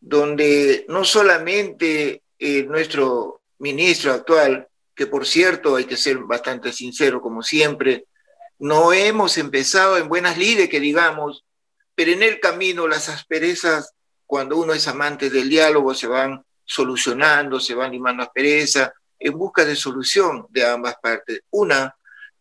[0.00, 7.20] donde no solamente eh, nuestro ministro actual, que por cierto hay que ser bastante sincero
[7.20, 8.04] como siempre,
[8.58, 11.44] no hemos empezado en buenas lides, que digamos,
[11.94, 13.92] pero en el camino las asperezas,
[14.26, 19.64] cuando uno es amante del diálogo, se van solucionando, se van limando aspereza, en busca
[19.64, 21.40] de solución de ambas partes.
[21.50, 21.94] Una,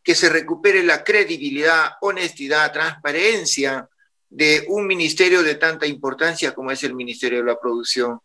[0.04, 3.88] que se recupere la credibilidad, honestidad, transparencia
[4.30, 8.20] de un ministerio de tanta importancia como es el Ministerio de la Producción.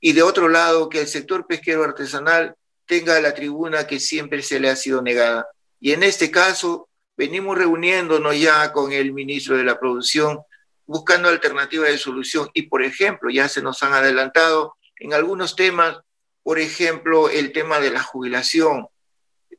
[0.00, 2.54] Y de otro lado, que el sector pesquero artesanal
[2.86, 5.46] tenga la tribuna que siempre se le ha sido negada.
[5.78, 10.40] Y en este caso, venimos reuniéndonos ya con el ministro de la Producción,
[10.86, 12.50] buscando alternativas de solución.
[12.52, 15.98] Y, por ejemplo, ya se nos han adelantado en algunos temas,
[16.42, 18.88] por ejemplo, el tema de la jubilación,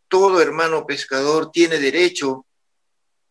[0.08, 2.46] todo hermano pescador tiene derecho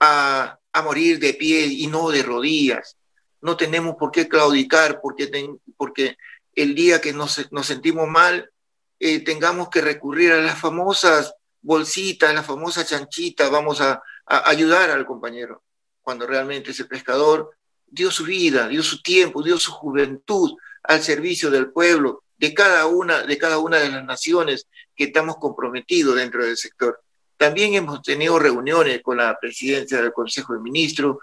[0.01, 2.97] a, morir de pie y no de rodillas.
[3.41, 6.17] No tenemos por qué claudicar porque,
[6.55, 8.51] el día que nos, sentimos mal
[8.99, 14.91] eh, tengamos que recurrir a las famosas bolsitas, la famosa chanchita, vamos a, a ayudar
[14.91, 15.63] al compañero,
[16.03, 17.51] cuando realmente ese pescador
[17.87, 22.87] dio su vida, dio su tiempo, dio su juventud al servicio del pueblo, de cada
[22.87, 24.67] una de, cada una de las naciones
[25.01, 27.01] que estamos comprometidos dentro del sector.
[27.39, 31.17] También hemos tenido reuniones con la presidencia del Consejo de Ministros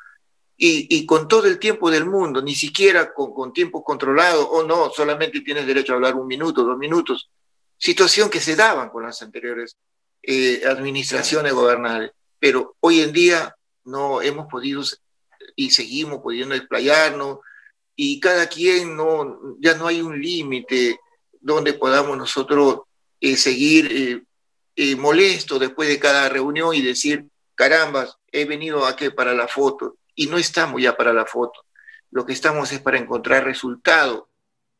[0.57, 5.41] y, con todo el tiempo del mundo, ni siquiera con, tiempo controlado o no, solamente
[5.41, 7.29] tienes derecho a hablar un minuto, dos minutos.
[7.77, 9.77] Situación que se daban con las anteriores
[10.23, 12.09] eh, administraciones gobernales.
[12.39, 14.81] Pero hoy en día no hemos podido
[15.55, 17.41] y seguimos pudiendo explayarnos
[17.95, 20.99] y cada quien no, ya no hay un límite
[21.39, 22.86] donde podamos nosotros
[23.21, 24.23] eh, seguir eh,
[24.75, 27.25] eh, molesto después de cada reunión y decir,
[27.55, 31.63] caramba, he venido aquí para la foto y no estamos ya para la foto.
[32.11, 34.23] Lo que estamos es para encontrar resultados.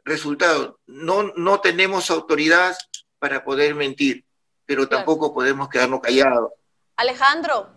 [0.03, 0.75] Resultados.
[0.85, 2.77] No, no tenemos autoridad,
[3.19, 4.25] para poder mentir,
[4.65, 6.51] pero tampoco podemos quedarnos callados.
[6.97, 7.69] Alejandro,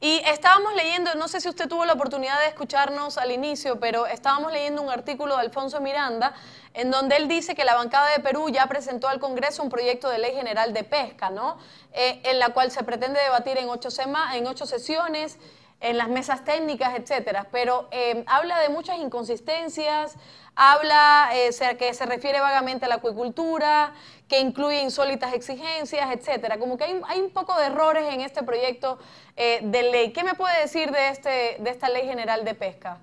[0.00, 4.06] y estábamos leyendo, no sé si usted tuvo la oportunidad de escucharnos al inicio, pero
[4.06, 6.34] estábamos leyendo un artículo de Alfonso Miranda
[6.74, 10.10] en donde él dice que la bancada de Perú ya presentó al Congreso un proyecto
[10.10, 11.56] de ley general de pesca, ¿no?
[11.94, 13.88] Eh, en la cual se pretende debatir en ocho,
[14.34, 15.38] en ocho sesiones
[15.80, 20.16] en las mesas técnicas, etcétera, pero eh, habla de muchas inconsistencias,
[20.54, 23.92] habla eh, que se refiere vagamente a la acuicultura,
[24.28, 26.58] que incluye insólitas exigencias, etcétera.
[26.58, 28.98] Como que hay, un poco de errores en este proyecto
[29.36, 30.12] eh, de ley.
[30.12, 32.98] ¿Qué me puede decir de, este, de esta ley general de pesca?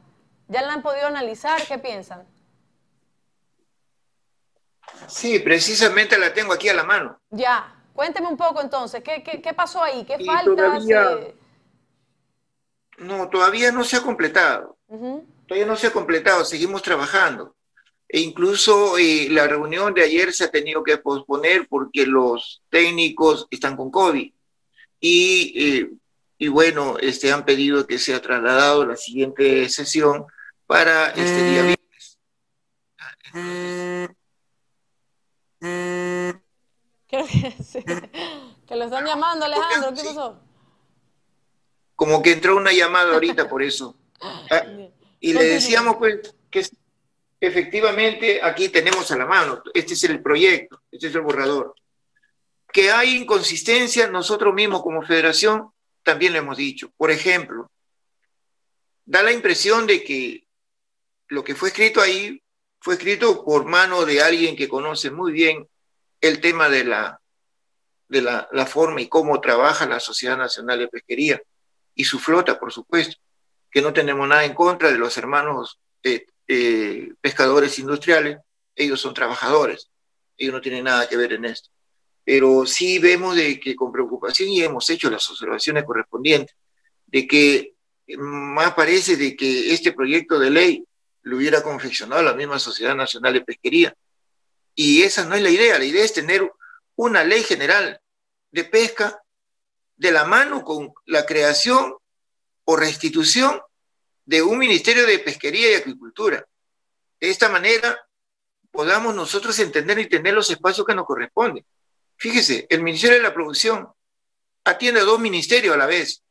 [0.47, 1.61] ¿Ya la han podido analizar?
[1.65, 2.25] ¿Qué piensan?
[5.07, 7.19] Sí, precisamente la tengo aquí a la mano.
[7.29, 10.03] Ya, cuénteme un poco entonces, ¿qué, qué, pasó ahí?
[10.05, 10.79] ¿Qué falta?
[12.97, 14.77] No, todavía no se ha completado.
[15.47, 17.55] Todavía no se ha completado, seguimos trabajando.
[18.13, 23.47] E incluso eh, la reunión de ayer se ha tenido que posponer porque los técnicos
[23.49, 24.31] están con COVID.
[24.99, 25.91] Y, eh,
[26.37, 30.27] y bueno, este, han pedido que sea trasladado la siguiente sesión
[30.67, 32.19] para este día viernes.
[37.07, 37.55] Creo que,
[38.67, 39.93] que lo están llamando, Alejandro.
[39.95, 40.39] ¿Qué pasó?
[41.95, 43.95] como que entró una llamada ahorita por eso.
[44.49, 44.63] Ah,
[45.19, 46.65] y le decíamos pues que
[47.47, 51.75] efectivamente aquí tenemos a la mano, este es el proyecto, este es el borrador.
[52.71, 55.69] Que hay inconsistencia, nosotros mismos como federación
[56.03, 56.89] también lo hemos dicho.
[56.95, 57.69] Por ejemplo,
[59.05, 60.47] da la impresión de que
[61.27, 62.41] lo que fue escrito ahí
[62.79, 65.67] fue escrito por mano de alguien que conoce muy bien
[66.21, 67.19] el tema de la,
[68.07, 71.41] de la, la forma y cómo trabaja la Sociedad Nacional de Pesquería
[71.93, 73.17] y su flota, por supuesto,
[73.69, 75.79] que no tenemos nada en contra de los hermanos
[76.47, 78.37] eh, pescadores industriales,
[78.75, 79.89] ellos son trabajadores,
[80.37, 81.69] ellos no tienen nada que ver en esto.
[82.23, 86.55] Pero sí vemos de que con preocupación y hemos hecho las observaciones correspondientes,
[87.07, 87.73] de que
[88.17, 90.85] más parece de que este proyecto de ley
[91.23, 93.95] lo hubiera confeccionado la misma Sociedad Nacional de Pesquería.
[94.75, 96.49] Y esa no es la idea, la idea es tener
[96.95, 97.99] una ley general
[98.51, 99.21] de pesca
[99.95, 101.95] de la mano con la creación
[102.65, 103.59] o restitución
[104.25, 106.45] de un Ministerio de Pesquería y Agricultura.
[107.19, 107.99] De esta manera
[108.71, 111.65] podamos nosotros entender y tener los espacios que nos corresponden.
[112.17, 113.87] Fíjese, el Ministerio de la Producción
[114.63, 116.23] atiende a dos ministerios a la vez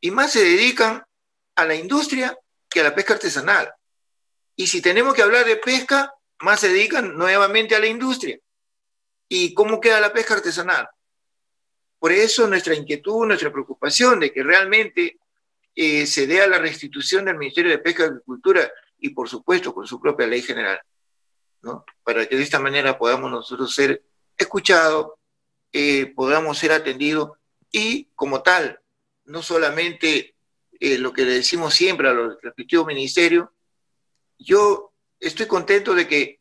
[0.00, 1.04] y más se dedican
[1.54, 2.36] a la industria
[2.68, 3.72] que a la pesca artesanal.
[4.56, 8.38] Y si tenemos que hablar de pesca, más se dedican nuevamente a la industria.
[9.28, 10.88] ¿Y cómo queda la pesca artesanal?
[11.98, 15.18] Por eso nuestra inquietud, nuestra preocupación de que realmente
[15.78, 19.74] eh, se dé a la restitución del Ministerio de Pesca y Agricultura y por supuesto
[19.74, 20.80] con su propia ley general,
[22.02, 24.02] para que de esta manera podamos nosotros ser
[24.38, 25.12] escuchados,
[25.70, 27.32] eh, podamos ser atendidos
[27.70, 28.80] y como tal,
[29.26, 30.34] no solamente
[30.80, 33.50] eh, lo que le decimos siempre a los respectivos ministerios,
[34.38, 36.40] yo estoy contento de que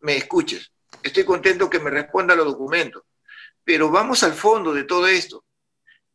[0.00, 0.72] me escuches,
[1.04, 3.04] estoy contento que me responda a los documentos,
[3.62, 5.44] pero vamos al fondo de todo esto.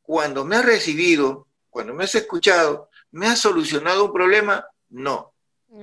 [0.01, 1.46] Cuando me has recibido,
[1.77, 4.65] cuando me has escuchado, ¿me has solucionado un problema?
[4.89, 5.31] No.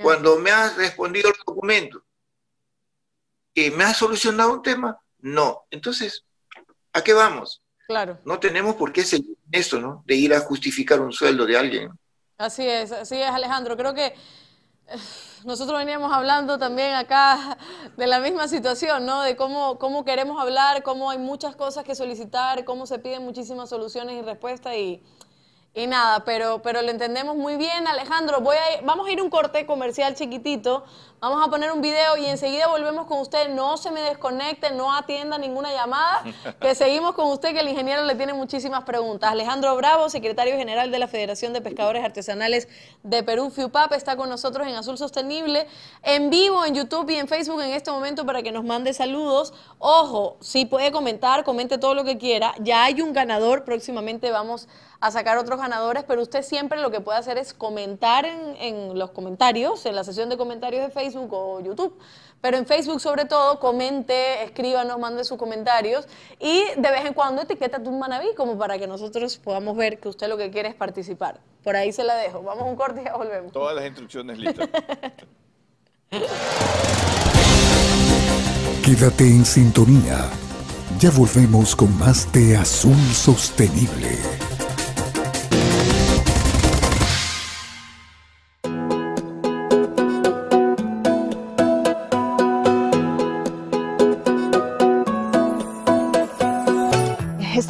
[0.02, 2.02] Cuando me has respondido el documento,
[3.54, 5.00] ¿me has solucionado un tema?
[5.20, 5.66] No.
[5.70, 6.24] Entonces,
[6.92, 7.62] ¿a qué vamos?
[7.86, 8.18] Claro.
[8.24, 10.02] No tenemos por qué seguir esto, ¿no?
[10.04, 11.90] De ir a justificar un sueldo de alguien.
[12.38, 13.76] Así es, así es, Alejandro.
[13.76, 14.16] Creo que
[15.44, 17.56] nosotros veníamos hablando también acá
[17.96, 19.22] de la misma situación, ¿no?
[19.22, 23.70] De cómo, cómo queremos hablar, cómo hay muchas cosas que solicitar, cómo se piden muchísimas
[23.70, 25.04] soluciones y respuestas y
[25.76, 28.40] y nada, pero, pero lo entendemos muy bien, Alejandro.
[28.40, 30.84] Voy a, vamos a ir un corte comercial chiquitito,
[31.18, 33.48] vamos a poner un video y enseguida volvemos con usted.
[33.48, 36.22] No se me desconecte, no atienda ninguna llamada,
[36.60, 39.32] que seguimos con usted, que el ingeniero le tiene muchísimas preguntas.
[39.32, 42.68] Alejandro Bravo, secretario general de la Federación de Pescadores Artesanales
[43.02, 45.66] de Perú, FIUPAP, está con nosotros en Azul Sostenible,
[46.04, 49.52] en vivo en YouTube y en Facebook en este momento para que nos mande saludos.
[49.78, 52.54] Ojo, si puede comentar, comente todo lo que quiera.
[52.60, 57.00] Ya hay un ganador, próximamente vamos a sacar otros ganadores, pero usted siempre lo que
[57.00, 61.60] puede hacer es comentar en, los comentarios, en la sesión de comentarios de Facebook o
[61.60, 61.98] YouTube.
[62.40, 66.06] Pero en Facebook sobre todo, comente, escríbanos, mande sus comentarios
[66.38, 70.08] y de vez en cuando etiqueta a Manaví como para que nosotros podamos ver que
[70.08, 71.40] usted lo que quiere es participar.
[71.62, 72.42] Por ahí se la dejo.
[72.42, 73.50] Vamos a un corte y ya volvemos.
[73.52, 74.68] Todas las instrucciones listas.
[78.84, 80.30] Quédate en sintonía.
[80.98, 84.53] Ya volvemos con más de Azul Sostenible.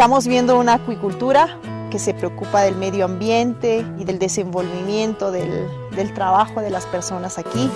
[0.05, 1.59] Estamos viendo una acuicultura
[1.91, 7.39] que se preocupa del medio ambiente y del desenvolvimiento del, del trabajo de las personas
[7.39, 7.71] aquí.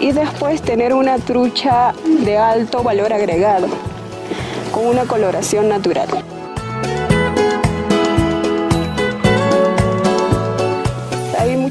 [0.00, 1.94] y después tener una trucha
[2.24, 3.68] de alto valor agregado
[4.72, 6.33] con una coloración natural.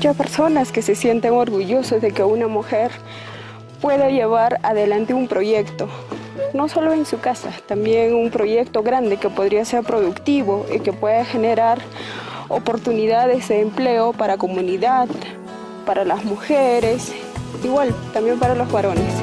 [0.04, 2.92] Muchas personas que se sienten orgullosos de que una mujer
[3.80, 5.88] pueda llevar adelante un proyecto,
[6.54, 10.92] no solo en su casa, también un proyecto grande que podría ser productivo y que
[10.92, 11.80] pueda generar
[12.50, 15.08] oportunidades de empleo para comunidad,
[15.86, 17.14] para las mujeres
[17.64, 19.23] igual, también para los varones.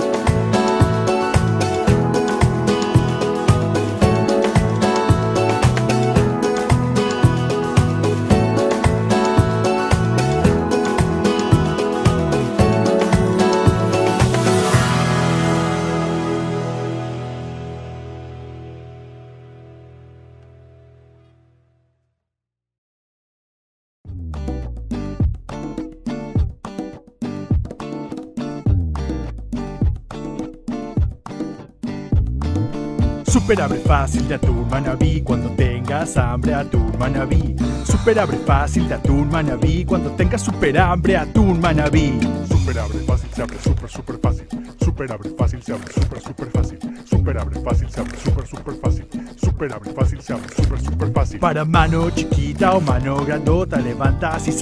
[33.51, 37.57] Super abre fácil de atún manabí cuando tengas hambre atún manabí.
[37.84, 42.16] Super abre fácil de atún manabí cuando tengas super hambre atún manabí.
[42.48, 44.46] Super abre fácil se abre super super fácil.
[44.78, 46.78] Super abre fácil se abre super super fácil.
[47.05, 49.09] Super abre fácil se abre super super fácil.
[49.40, 51.40] Super abre fácil se abre super super fácil.
[51.40, 54.53] Para mano chiquita o mano grandota levantas y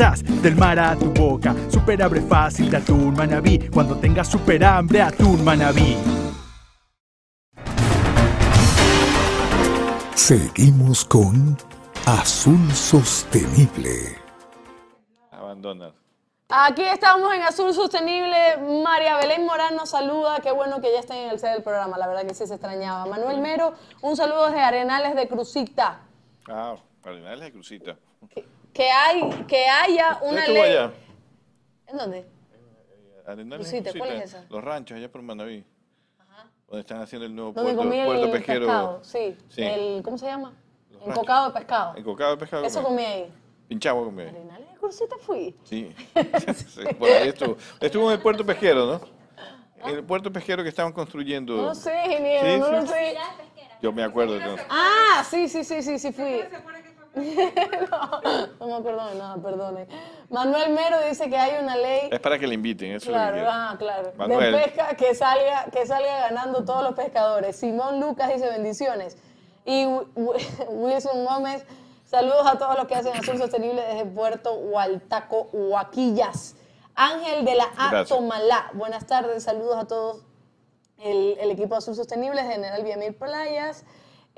[0.41, 1.55] del mar a tu boca.
[1.68, 5.95] Super abre fácil de atún manabí cuando tengas super hambre atún manabí.
[10.19, 11.57] Seguimos con
[12.05, 14.19] Azul Sostenible.
[15.31, 15.95] Abandona.
[16.49, 18.57] Aquí estamos en Azul Sostenible.
[18.83, 20.41] María Belén Morán nos saluda.
[20.41, 21.97] Qué bueno que ya estén en el set del programa.
[21.99, 23.07] La verdad que sí se extrañaba.
[23.07, 26.01] Manuel Mero, un saludo desde Arenales de Crucita.
[26.49, 27.97] Ah, Arenales de Crucita.
[28.35, 28.45] Que,
[28.75, 30.62] que hay, que haya una ley.
[30.62, 30.93] allá?
[31.87, 32.29] ¿En dónde?
[33.25, 34.45] Arenales de Crucita, ¿cuál es esa?
[34.51, 35.64] Los ranchos allá por Manaví.
[36.69, 38.61] Donde están haciendo el nuevo Donde puerto, comí puerto el pesquero.
[38.66, 39.01] pescado.
[39.03, 39.37] Sí.
[39.49, 39.62] Sí.
[39.62, 40.53] El, ¿Cómo se llama?
[40.91, 41.97] Los Encocado de pescado.
[41.97, 42.64] Encocado de pescado.
[42.64, 42.97] Eso comí.
[42.97, 43.33] comí ahí.
[43.69, 44.23] Pinchagua comí.
[44.23, 44.29] ahí.
[44.29, 45.57] Arenales de Crucita fui.
[45.64, 45.95] Sí.
[46.14, 47.57] Sí, por ahí estuvo.
[47.81, 49.19] Estuvo en el puerto pesquero, ¿no?
[49.89, 51.57] En el puerto pesquero que estaban construyendo.
[51.57, 53.16] No sé, ingeniero, Sí, no lo sé.
[53.81, 54.37] Yo me acuerdo.
[54.37, 54.66] entonces.
[54.69, 56.41] Ah, sí, sí, sí, sí, sí fui.
[57.14, 58.21] no,
[58.61, 59.87] no me acuerdo de nada, perdone.
[60.31, 63.33] Manuel Mero dice que hay una ley, Es para que le inviten, eso es lo
[63.33, 64.53] que claro, ah, claro, Manuel.
[64.53, 67.57] de pesca que salga, que salga ganando todos los pescadores.
[67.57, 69.16] Simón Lucas dice bendiciones.
[69.64, 71.64] Y Wi- Wi- Wilson Gómez,
[72.05, 76.57] saludos a todos los que hacen Azul Sostenible desde Puerto Hualtaco, Huaquillas.
[76.95, 78.05] Ángel de la A.
[78.05, 80.22] Tomalá, buenas tardes, saludos a todos
[80.99, 83.85] el, el equipo Azul Sostenible, General Villamil Playas,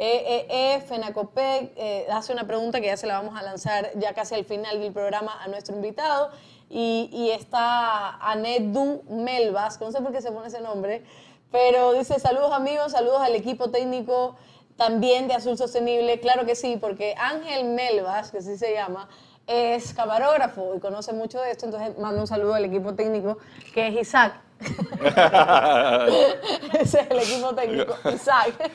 [0.03, 4.35] EEE, FENACOPEC, eh, hace una pregunta que ya se la vamos a lanzar ya casi
[4.35, 6.31] al final del programa a nuestro invitado.
[6.71, 11.05] Y, y está Anedu Melvas, no sé por qué se pone ese nombre,
[11.51, 14.37] pero dice saludos amigos, saludos al equipo técnico
[14.77, 16.19] también de Azul Sostenible.
[16.21, 19.09] Claro que sí, porque Ángel Melvas, que así se llama,
[19.47, 23.37] es camarógrafo y conoce mucho de esto, entonces mando un saludo al equipo técnico
[23.75, 24.41] que es Isaac.
[26.79, 28.55] Ese es el equipo técnico, Isaac.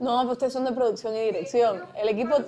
[0.00, 1.84] No, pues ustedes son de producción y dirección.
[1.96, 2.44] El equipo, el,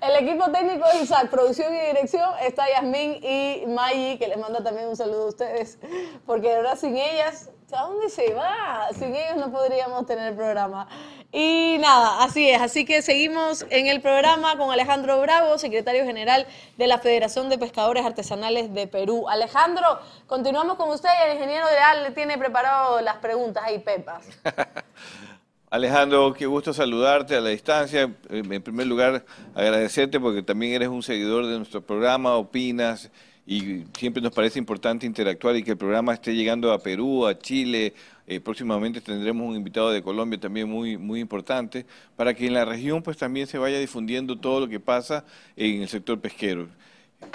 [0.00, 2.28] el equipo técnico es Isaac, producción y dirección.
[2.42, 5.78] Está Yasmín y Mayi, que les manda también un saludo a ustedes,
[6.26, 8.88] porque verdad sin ellas, ¿a dónde se va?
[8.92, 10.88] Sin ellos no podríamos tener el programa.
[11.32, 12.60] Y nada, así es.
[12.60, 16.46] Así que seguimos en el programa con Alejandro Bravo, secretario general
[16.76, 19.28] de la Federación de Pescadores Artesanales de Perú.
[19.28, 24.26] Alejandro, continuamos con usted y el ingeniero Leal le tiene preparado las preguntas ahí, Pepas.
[25.70, 28.12] Alejandro, qué gusto saludarte a la distancia.
[28.28, 33.10] En primer lugar, agradecerte porque también eres un seguidor de nuestro programa, opinas
[33.50, 37.36] y siempre nos parece importante interactuar y que el programa esté llegando a Perú, a
[37.36, 37.94] Chile.
[38.28, 41.84] Eh, próximamente tendremos un invitado de Colombia también muy, muy importante
[42.14, 45.24] para que en la región pues también se vaya difundiendo todo lo que pasa
[45.56, 46.68] en el sector pesquero.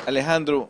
[0.08, 0.70] Alejandro,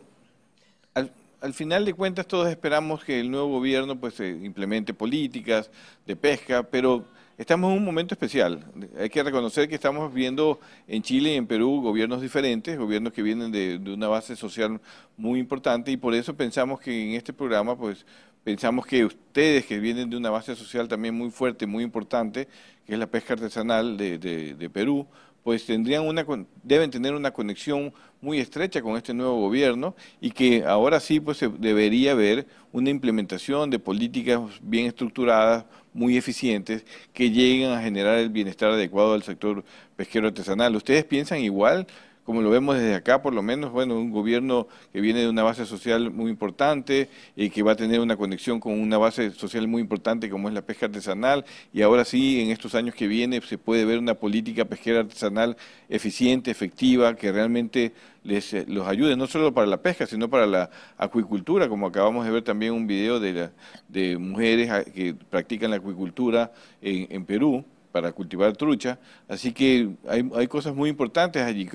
[0.94, 5.70] al, al final de cuentas todos esperamos que el nuevo gobierno pues eh, implemente políticas
[6.06, 7.04] de pesca, pero
[7.38, 8.64] estamos en un momento especial.
[8.98, 13.22] Hay que reconocer que estamos viendo en Chile y en Perú gobiernos diferentes, gobiernos que
[13.22, 14.80] vienen de, una base social
[15.16, 18.06] muy importante y por eso pensamos que en este programa pues
[18.44, 22.48] pensamos que ustedes que vienen de una base social también muy fuerte, muy importante,
[22.86, 25.06] que es la pesca artesanal de, Perú,
[25.42, 26.24] pues tendrían una,
[26.62, 31.40] deben tener una conexión muy estrecha con este nuevo gobierno y que ahora sí pues
[31.58, 35.64] debería haber una implementación de políticas bien estructuradas,
[35.96, 39.64] muy eficientes, que lleguen a generar el bienestar adecuado al sector
[39.96, 40.76] pesquero artesanal.
[40.76, 41.86] ¿Ustedes piensan igual?
[42.26, 45.44] Como lo vemos desde acá, por lo menos, bueno, un gobierno que viene de una
[45.44, 49.68] base social muy importante y que va a tener una conexión con una base social
[49.68, 51.44] muy importante como es la pesca artesanal.
[51.72, 55.56] Y ahora sí, en estos años que viene, se puede ver una política pesquera artesanal
[55.88, 57.92] eficiente, efectiva, que realmente
[58.24, 60.68] les eh, los ayude no solo para la pesca, sino para la
[60.98, 63.50] acuicultura, como acabamos de ver también un video de,
[63.88, 66.52] de mujeres ah, que practican la acuicultura
[66.82, 67.64] en, en Perú
[67.96, 68.98] para cultivar trucha.
[69.26, 71.66] Así que hay, hay cosas muy importantes allí.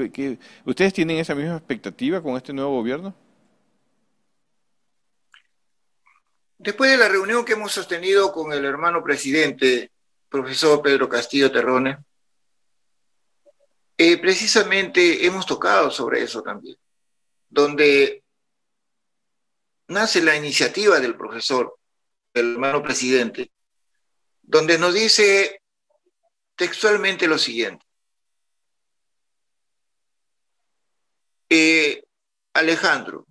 [0.64, 3.16] ¿Ustedes tienen esa misma expectativa con este nuevo gobierno?
[6.60, 9.90] Después de la reunión que hemos sostenido con el hermano presidente,
[10.30, 11.98] profesor Pedro Castillo Terrone,
[13.98, 16.78] eh, precisamente hemos tocado sobre eso también,
[17.50, 18.24] donde
[19.88, 21.80] nace la iniciativa del profesor,
[22.36, 23.50] el hermano presidente,
[24.44, 25.61] donde nos dice
[26.62, 27.84] textualmente lo siguiente.
[31.50, 32.04] Eh,
[32.54, 33.26] Alejandro,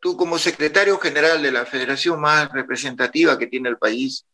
[0.00, 4.24] tú como secretario general de la federación más representativa que tiene el país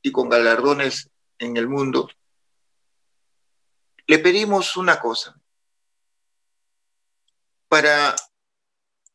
[0.00, 2.08] y con galardones en el mundo,
[4.06, 5.38] le pedimos una cosa,
[7.68, 8.16] para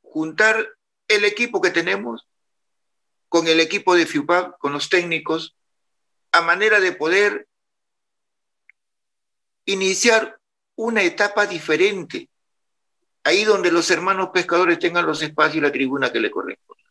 [0.03, 0.67] juntar
[1.07, 2.27] el equipo que tenemos
[3.27, 5.55] con el equipo de FIUPAP, con los técnicos,
[6.31, 7.47] a manera de poder
[9.65, 10.39] iniciar
[10.75, 12.29] una etapa diferente,
[13.23, 16.83] ahí donde los hermanos pescadores tengan los espacios y la tribuna que le corresponde.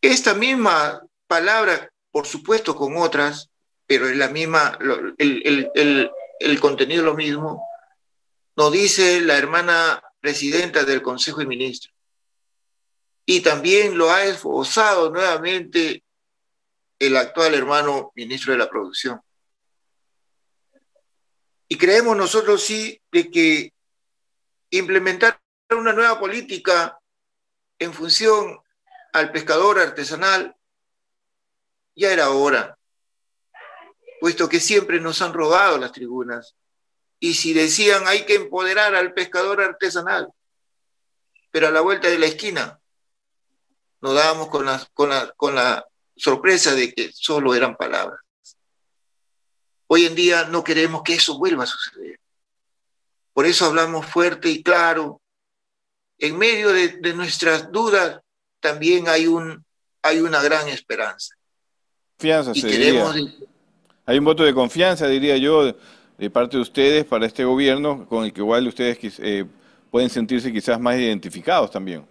[0.00, 3.50] Esta misma palabra, por supuesto con otras,
[3.86, 4.78] pero es la misma,
[5.18, 7.66] el, contenido es lo mismo,
[8.56, 11.94] nos dice la hermana presidenta del Consejo de Ministros.
[13.26, 16.04] Y también lo ha esforzado nuevamente
[16.98, 19.20] el actual hermano ministro de la Producción.
[21.68, 23.74] Y creemos nosotros sí de que
[24.70, 25.40] implementar
[25.70, 26.98] una nueva política
[27.78, 28.58] en función
[29.12, 30.56] al pescador artesanal
[31.94, 32.78] ya era hora,
[34.20, 36.54] puesto que siempre nos han robado las tribunas.
[37.20, 40.32] Y si decían hay que empoderar al pescador artesanal,
[41.50, 42.80] pero a la vuelta de la esquina
[44.00, 45.87] nos dábamos con la, con la, con la
[46.18, 48.20] sorpresa de que solo eran palabras.
[49.86, 52.18] Hoy en día no queremos que eso vuelva a suceder.
[53.32, 55.20] Por eso hablamos fuerte y claro.
[56.18, 58.20] En medio de, nuestras dudas
[58.60, 59.64] también hay, un,
[60.02, 61.34] hay una gran esperanza.
[62.16, 63.12] Confianza, se diría.
[64.04, 65.72] Hay un voto de confianza, diría yo,
[66.18, 69.44] de parte de ustedes para este gobierno, con el que igual ustedes eh,
[69.90, 72.04] pueden sentirse quizás más identificados también.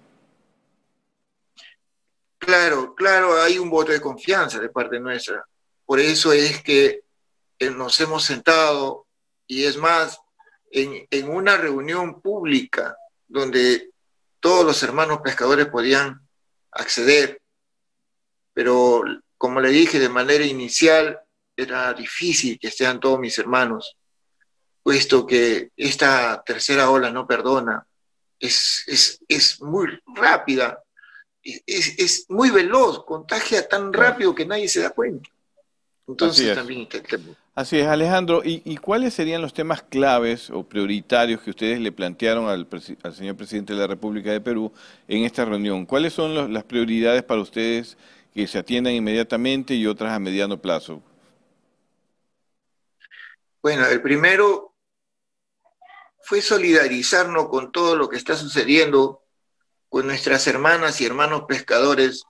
[2.48, 5.46] Claro, claro, hay un voto de confianza de parte nuestra.
[5.86, 7.02] Por eso es que
[7.60, 9.06] eh, nos hemos sentado
[9.48, 10.18] y es más,
[10.72, 12.96] en, una reunión pública
[13.28, 13.90] donde
[14.40, 16.26] todos los hermanos pescadores podían
[16.72, 17.42] acceder,
[18.54, 19.04] pero
[19.38, 21.20] como le dije de manera inicial,
[21.54, 23.98] era difícil que estén todos mis hermanos,
[24.82, 27.86] puesto que esta tercera ola no perdona,
[28.40, 30.82] es, es, es muy rápida
[31.66, 35.30] es, muy veloz, contagia tan rápido que nadie se da cuenta.
[36.08, 36.88] Entonces también
[37.54, 38.42] Así es, Alejandro.
[38.44, 42.68] ¿Y, cuáles serían los temas claves o prioritarios que ustedes le plantearon al,
[43.14, 44.72] señor presidente de la República de Perú
[45.08, 45.86] en esta reunión?
[45.86, 47.98] ¿Cuáles son las prioridades para ustedes
[48.34, 51.02] que se atiendan inmediatamente y otras a mediano plazo?
[53.62, 54.76] Bueno, el primero
[56.22, 59.27] fue solidarizarnos con todo lo que está sucediendo
[59.90, 62.24] con nuestras hermanas y hermanos pescadores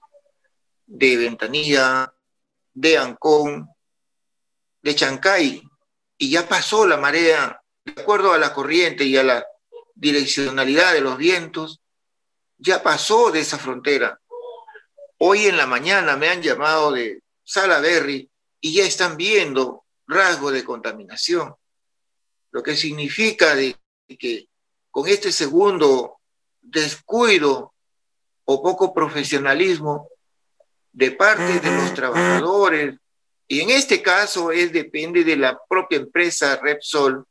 [0.86, 2.14] de Ventanilla,
[2.74, 3.70] de Ancón,
[4.82, 5.64] de Chancay,
[6.18, 9.45] y ya pasó la marea, de acuerdo a la corriente y a la
[9.95, 11.82] direccionalidad de los vientos,
[12.58, 14.20] ya pasó de esa frontera.
[15.18, 18.30] Hoy en la mañana me han llamado de Salaberry
[18.62, 21.55] y ya están viendo rasgos de contaminación,
[22.51, 23.76] lo que significa de
[24.18, 24.47] que
[24.89, 26.16] con este segundo
[26.70, 27.74] descuido
[28.45, 30.09] o poco profesionalismo
[30.91, 32.95] de parte de los trabajadores,
[33.47, 37.26] y en este caso es depende de la propia empresa Repsol,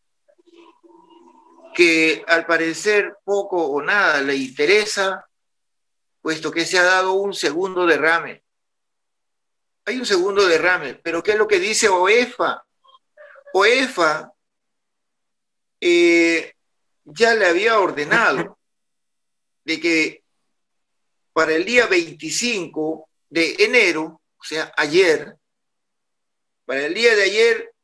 [1.75, 5.27] que al parecer poco o nada le interesa,
[6.23, 8.43] puesto que se ha dado un segundo derrame.
[9.85, 12.65] Hay un segundo derrame, pero ¿qué es lo que dice OEFA?
[13.53, 14.33] OEFA
[15.81, 16.55] eh,
[17.05, 18.56] ya le había ordenado
[19.67, 20.25] de que
[21.33, 25.37] para el día 25 de enero, o sea, ayer,
[26.65, 27.75] para el día de ayer,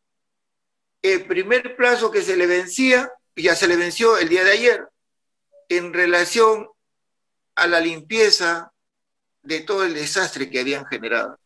[1.03, 4.89] el primer plazo que se le vencía, ya se le venció el día de ayer,
[5.68, 6.68] en relación
[7.57, 8.72] a la limpieza
[9.43, 11.37] de todo el desastre que habían generado.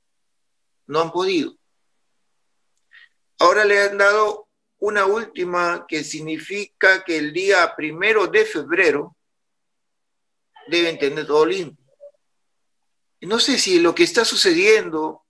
[0.86, 1.56] No han podido.
[3.38, 9.16] Ahora le han dado una última que significa que el día primero de febrero
[10.66, 11.84] deben tener todo limpio.
[13.22, 15.24] No sé si lo que está sucediendo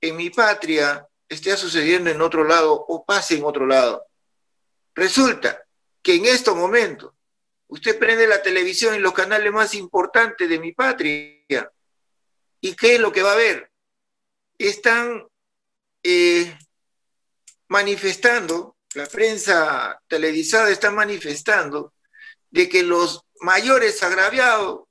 [0.00, 4.04] en mi patria esté sucediendo en otro lado o pase en otro lado.
[4.94, 5.62] Resulta
[6.02, 7.12] que en estos momentos
[7.68, 11.72] usted prende la televisión en los canales más importantes de mi patria.
[12.60, 13.70] ¿Y qué es lo que va a ver?
[14.58, 15.26] Están
[16.02, 16.58] eh,
[17.68, 21.94] manifestando, la prensa televisada está manifestando
[22.50, 24.84] de que los mayores agraviados,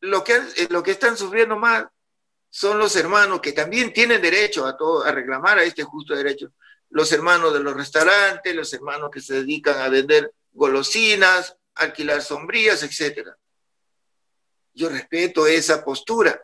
[0.00, 1.86] lo que, eh, lo que están sufriendo más
[2.50, 6.52] son los hermanos que también tienen derecho a, todo, a reclamar a este justo derecho.
[6.90, 12.82] Los hermanos de los restaurantes, los hermanos que se dedican a vender golosinas, alquilar sombrías,
[12.82, 13.28] etc.
[14.72, 16.42] Yo respeto esa postura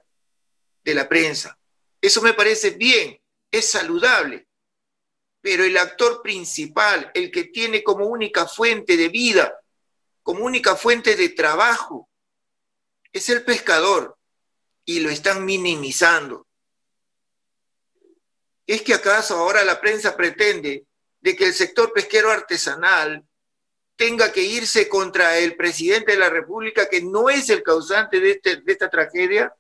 [0.85, 1.59] de la prensa.
[2.01, 3.19] Eso me parece bien,
[3.51, 4.49] es saludable.
[5.41, 9.62] Pero el actor principal, el que tiene como única fuente de vida,
[10.23, 12.09] como única fuente de trabajo,
[13.13, 14.19] es el pescador
[14.85, 16.47] y lo están minimizando.
[18.67, 20.87] ¿Es que acaso ahora la prensa pretende
[21.21, 23.27] de que el sector pesquero artesanal
[23.97, 28.33] tenga que irse contra el presidente de la República, que no es el causante de,
[28.33, 29.55] este, de esta tragedia?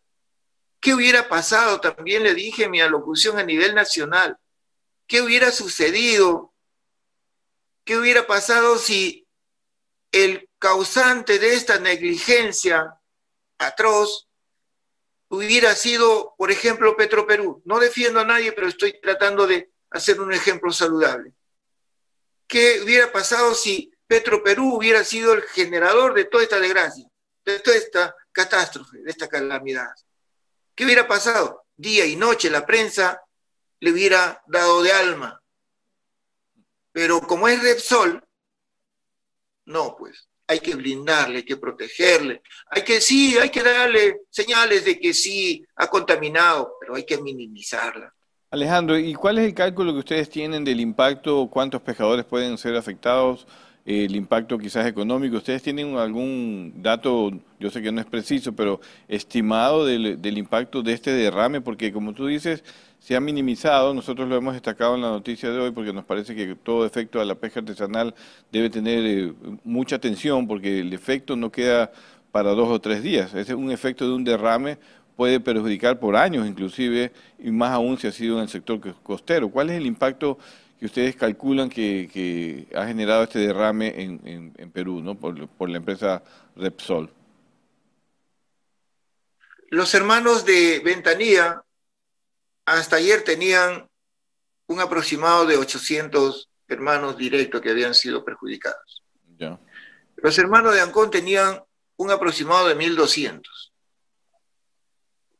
[0.80, 1.80] ¿Qué hubiera pasado?
[1.80, 4.36] También le dije en mi alocución a nivel nacional.
[5.06, 6.52] ¿Qué hubiera sucedido?
[7.84, 9.21] ¿Qué hubiera pasado si
[10.12, 12.94] el causante de esta negligencia
[13.58, 14.28] atroz
[15.28, 17.62] hubiera sido, por ejemplo, Petroperú.
[17.64, 21.32] No defiendo a nadie, pero estoy tratando de hacer un ejemplo saludable.
[22.46, 27.08] ¿Qué hubiera pasado si Petroperú hubiera sido el generador de toda esta desgracia,
[27.46, 29.90] de toda esta catástrofe, de esta calamidad?
[30.74, 31.64] ¿Qué hubiera pasado?
[31.76, 33.22] Día y noche la prensa
[33.80, 35.42] le hubiera dado de alma.
[36.92, 38.22] Pero como es Repsol,
[39.66, 44.84] no, pues hay que blindarle, hay que protegerle, hay que sí, hay que darle señales
[44.84, 48.12] de que sí ha contaminado, pero hay que minimizarla.
[48.50, 51.48] Alejandro, ¿y cuál es el cálculo que ustedes tienen del impacto?
[51.50, 53.46] ¿Cuántos pescadores pueden ser afectados?
[53.85, 55.37] El impacto quizás económico.
[55.37, 60.83] ¿Ustedes tienen algún dato, yo sé que no es preciso, pero estimado del, del impacto
[60.83, 61.61] de este derrame?
[61.61, 62.62] Porque como tú dices,
[62.99, 66.37] se ha minimizado, nosotros lo hemos destacado en la noticia de hoy porque nos parece
[66.37, 68.14] que todo efecto de la pesca artesanal
[68.53, 69.33] debe tener eh,
[69.64, 71.91] mucha atención porque el efecto no queda
[72.30, 74.78] para dos o tres días, es un efecto de un derrame
[75.16, 79.51] puede perjudicar por años inclusive y más aún si ha sido en el sector costero.
[79.51, 80.39] ¿Cuál es el impacto
[80.83, 85.14] que ustedes calculan que, ha generado este derrame en, Perú ¿no?
[85.14, 86.24] por, por la empresa
[86.57, 87.09] Repsol?
[89.68, 91.62] Los hermanos de Ventanilla
[92.66, 93.89] hasta ayer tenían
[94.66, 99.05] un aproximado de 800 hermanos directos que habían sido perjudicados.
[100.16, 101.62] Los hermanos de Ancón tenían
[101.95, 103.72] un aproximado de 1200.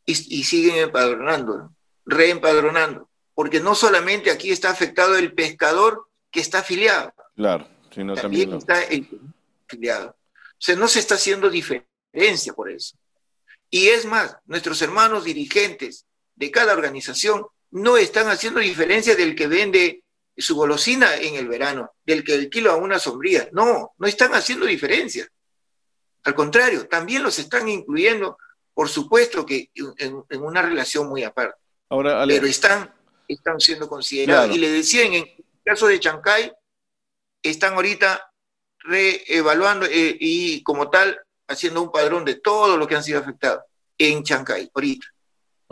[0.07, 1.75] Y, y siguen empadronando,
[2.07, 7.13] reempadronando, porque no solamente aquí está afectado el pescador que está afiliado.
[7.35, 9.09] Claro, sino también, también está el
[9.67, 10.11] afiliado.
[10.11, 12.97] O sea, no se está haciendo diferencia por eso.
[13.71, 19.47] Y es más, nuestros hermanos dirigentes de cada organización no están haciendo diferencia del que
[19.47, 20.03] vende
[20.37, 23.49] su golosina en el verano, del que alquila una sombría.
[23.53, 25.27] No, no están haciendo diferencia.
[26.25, 28.39] Al contrario, también los están incluyendo,
[28.75, 31.61] por supuesto que en, una relación muy aparte.
[31.89, 32.93] Ahora, Pero están,
[33.35, 34.55] están siendo considerados.
[34.55, 36.53] Y le decía, en el caso de Chancay,
[37.43, 38.33] están ahorita
[38.81, 41.19] reevaluando eh, y como tal
[41.49, 43.63] haciendo un padrón de todo lo que han sido afectados
[43.99, 45.07] en Chancay, ahorita.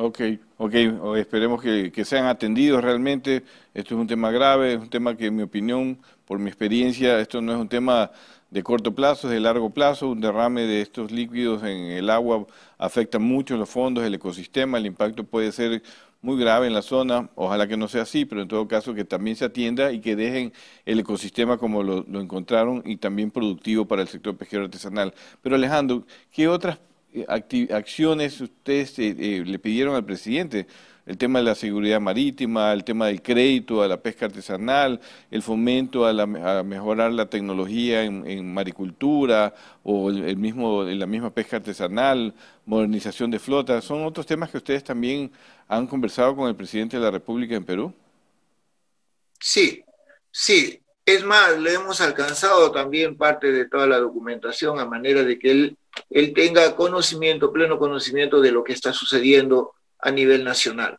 [0.02, 0.20] Ok,
[0.56, 0.74] ok,
[1.16, 3.44] esperemos que, sean atendidos realmente.
[3.74, 7.20] Esto es un tema grave, es un tema que en mi opinión, por mi experiencia,
[7.20, 8.10] esto no es un tema
[8.48, 10.08] de corto plazo, es de largo plazo.
[10.08, 12.46] Un derrame de estos líquidos en el agua
[12.78, 15.82] afecta mucho los fondos, el ecosistema, el impacto puede ser
[16.22, 17.30] muy grave en la zona.
[17.34, 20.16] Ojalá que no sea así, pero en todo caso que también se atienda y que
[20.16, 20.52] dejen
[20.84, 25.14] el ecosistema como lo, encontraron y también productivo para el sector pesquero artesanal.
[25.42, 26.78] Pero Alejandro, ¿qué otras
[27.12, 27.26] eh,
[27.72, 30.66] acciones ustedes eh, eh, le pidieron al presidente?
[31.10, 35.00] El tema de la seguridad marítima, el tema del crédito a la pesca artesanal,
[35.32, 39.52] el fomento a, mejorar la tecnología en, maricultura
[39.82, 42.32] o el, mismo, la misma pesca artesanal,
[42.64, 45.32] modernización de flotas, son otros temas que ustedes también
[45.66, 47.92] han conversado con el presidente de la República en Perú.
[49.40, 49.82] Sí,
[50.30, 50.80] sí.
[51.04, 55.50] Es más, le hemos alcanzado también parte de toda la documentación a manera de que
[55.50, 60.98] él tenga conocimiento, pleno conocimiento de lo que está sucediendo a nivel nacional.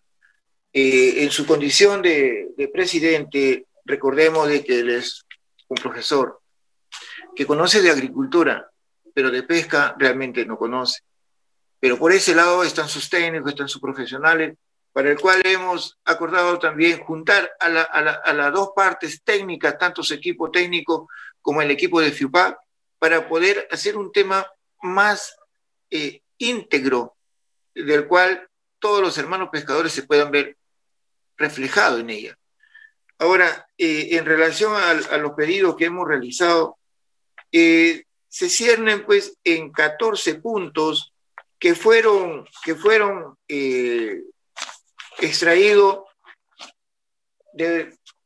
[0.73, 5.25] Eh, en su condición de, presidente, recordemos de que él es
[5.67, 6.39] un profesor
[7.35, 8.69] que conoce de agricultura,
[9.13, 11.01] pero de pesca realmente no conoce.
[11.79, 14.57] Pero por ese lado están sus técnicos, están sus profesionales,
[14.93, 20.51] para el cual hemos acordado también juntar a, las dos partes técnicas, tanto su equipo
[20.51, 21.09] técnico
[21.41, 22.57] como el equipo de FIUPAC,
[22.99, 24.45] para poder hacer un tema
[24.81, 25.35] más
[25.89, 27.15] eh, íntegro,
[27.73, 28.47] del cual
[28.81, 30.57] todos los hermanos pescadores se puedan ver
[31.37, 32.37] reflejados en ella.
[33.19, 36.77] Ahora, eh, en relación a, los pedidos que hemos realizado,
[37.51, 41.13] eh, se ciernen pues en 14 puntos
[41.59, 44.23] que fueron, que fueron eh,
[45.19, 45.99] extraídos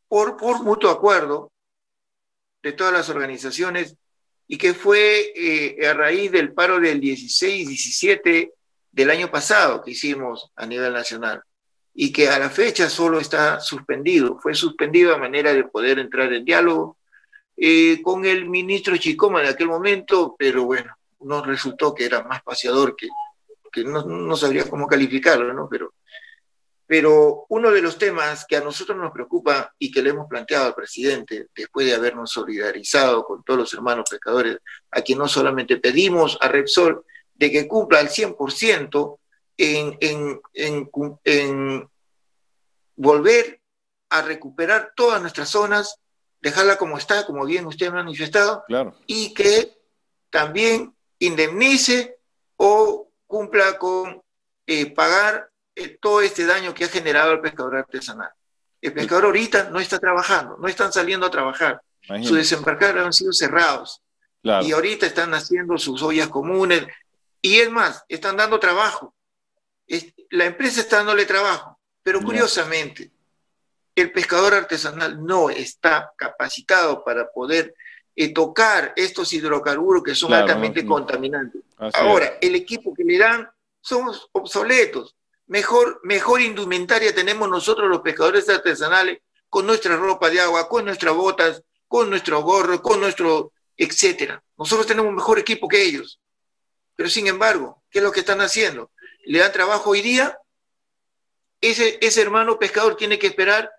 [0.07, 1.51] por, por mutuo acuerdo
[2.63, 3.97] de todas las organizaciones
[4.47, 8.51] y que fue a raíz del paro del 16-17
[8.95, 11.43] del año pasado que hicimos a nivel nacional
[11.93, 14.39] y que a la fecha solo está suspendido.
[14.39, 16.97] Fue suspendido a manera de poder entrar en diálogo
[17.57, 22.41] eh, con el ministro Chicoma de aquel momento, pero bueno, nos resultó que era más
[22.41, 23.09] paseador que,
[23.69, 25.67] que no, no, sabría cómo calificarlo, ¿no?
[25.69, 25.93] Pero,
[26.87, 30.67] pero uno de los temas que a nosotros nos preocupa y que le hemos planteado
[30.67, 34.59] al presidente, después de habernos solidarizado con todos los hermanos pescadores,
[34.91, 37.03] a quien no solamente pedimos a Repsol,
[37.35, 39.17] de que cumpla al 100%
[39.57, 40.89] en, en, en,
[41.23, 41.89] en
[42.95, 43.61] volver
[44.09, 45.99] a recuperar todas nuestras zonas,
[46.41, 48.63] dejarla como está, como bien usted ha manifestado,
[49.07, 49.77] y que
[50.29, 52.17] también indemnice
[52.57, 54.21] o cumpla con
[54.67, 58.31] eh, pagar eh, todo este daño que ha generado el pescador artesanal.
[58.81, 61.81] El pescador ahorita no está trabajando, no están saliendo a trabajar.
[62.21, 64.01] Sus desembarcados han sido cerrados.
[64.43, 66.85] Y ahorita están haciendo sus ollas comunes,
[67.45, 69.13] y es más, están dando trabajo.
[70.31, 73.11] La empresa está dándole trabajo, pero curiosamente,
[73.93, 77.75] el pescador artesanal no está capacitado para poder
[78.15, 81.61] eh, tocar estos hidrocarburos que son altamente contaminantes.
[81.93, 83.47] Ahora, el equipo que le dan
[83.79, 85.15] son obsoletos.
[85.45, 89.19] Mejor, mejor indumentaria tenemos nosotros los pescadores artesanales
[89.49, 94.43] con nuestra ropa de agua, con nuestras botas, con nuestro gorro, con nuestro, etcétera.
[94.57, 96.19] Nosotros tenemos mejor equipo que ellos.
[96.95, 98.91] Pero sin embargo, ¿qué es lo que están haciendo?
[99.25, 100.37] Le dan trabajo hoy día,
[101.61, 103.71] ese, ese hermano pescador tiene que esperar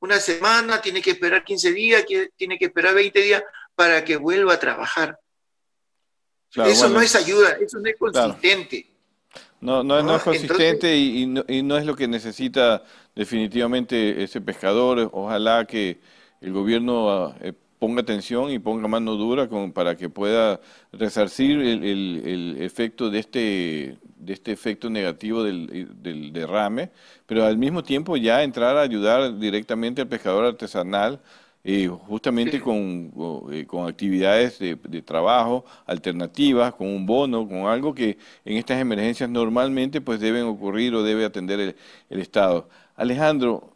[0.00, 2.04] una semana, tiene que esperar 15 días,
[2.36, 3.42] tiene que esperar 20 días
[3.74, 5.18] para que vuelva a trabajar.
[6.54, 8.90] eso no es ayuda, eso no es consistente.
[9.60, 12.82] No, no, no, es consistente y, no, y, no, es lo que necesita
[13.14, 15.10] definitivamente ese pescador.
[15.12, 16.00] Ojalá que
[16.40, 20.60] el gobierno eh, ponga atención y ponga mano dura con, para que pueda
[20.92, 26.90] resarcir el, el, efecto de este, de este efecto negativo del, del, derrame,
[27.26, 31.20] pero al mismo tiempo ya entrar a ayudar directamente al pescador artesanal,
[31.64, 33.12] eh, justamente con,
[33.50, 38.80] eh, con actividades de, de, trabajo alternativas, con un bono, con algo que en estas
[38.80, 41.76] emergencias normalmente pues deben ocurrir o debe atender el,
[42.10, 42.68] el Estado.
[42.96, 43.74] Alejandro,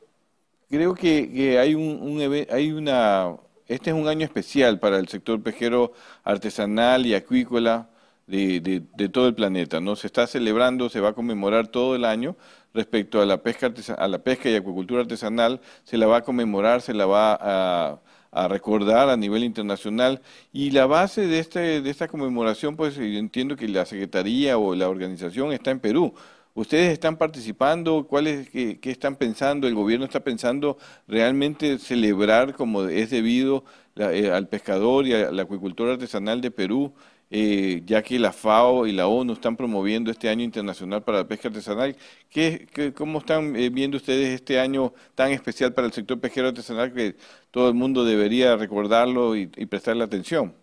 [0.69, 3.37] creo que, que hay, un, un, hay una
[3.69, 5.93] este es un año especial para el sector pesquero
[6.23, 7.89] artesanal y acuícola
[8.27, 9.81] de, todo el planeta.
[9.81, 9.97] ¿no?
[9.97, 12.37] Se está celebrando, se va a conmemorar todo el año
[12.73, 16.83] respecto a la pesca, a la pesca y acuicultura artesanal, se la va a conmemorar,
[16.83, 18.01] se la va a,
[18.49, 20.21] recordar a nivel internacional.
[20.53, 24.89] Y la base de, este, de esta conmemoración, pues entiendo que la Secretaría o la
[24.89, 26.15] organización está en Perú.
[26.55, 28.07] ¿Ustedes están participando?
[28.07, 29.67] ¿Cuál es, qué, están pensando?
[29.67, 30.79] ¿El gobierno está pensando
[31.09, 33.65] realmente celebrar como es debido
[33.97, 36.95] eh, al pescador y a la acuicultura artesanal de Perú,
[37.31, 41.29] eh, ya que la FAO y la ONU están promoviendo este año internacional para la
[41.29, 41.97] pesca artesanal?
[42.31, 46.93] ¿Qué, cómo están eh, viendo ustedes este año tan especial para el sector pesquero artesanal
[46.95, 47.17] que
[47.51, 50.55] todo el mundo debería recordarlo y prestarle atención?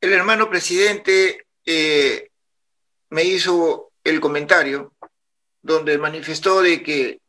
[0.00, 1.44] El hermano presidente
[3.10, 4.92] me hizo el comentario
[5.62, 7.20] donde manifestó de que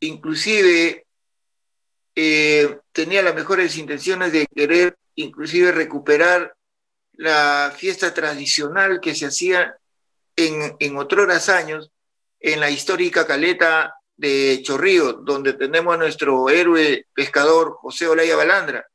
[0.00, 1.06] inclusive
[2.14, 6.54] eh, tenía las mejores intenciones de querer inclusive recuperar
[7.14, 9.76] la fiesta tradicional que se hacía
[10.34, 11.90] en, en otros años,
[12.40, 18.86] en la histórica caleta de Chorrillo, donde tenemos a nuestro héroe pescador José Olaya Balandra,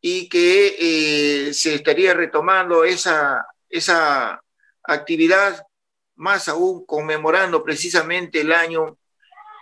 [0.00, 4.42] y que eh, se estaría retomando esa, esa
[4.84, 5.66] actividad,
[6.16, 8.98] más aún conmemorando precisamente el año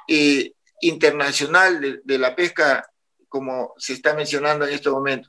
[0.08, 2.88] eh, internacional de, de, la pesca,
[3.28, 5.28] como se está mencionando en este momento.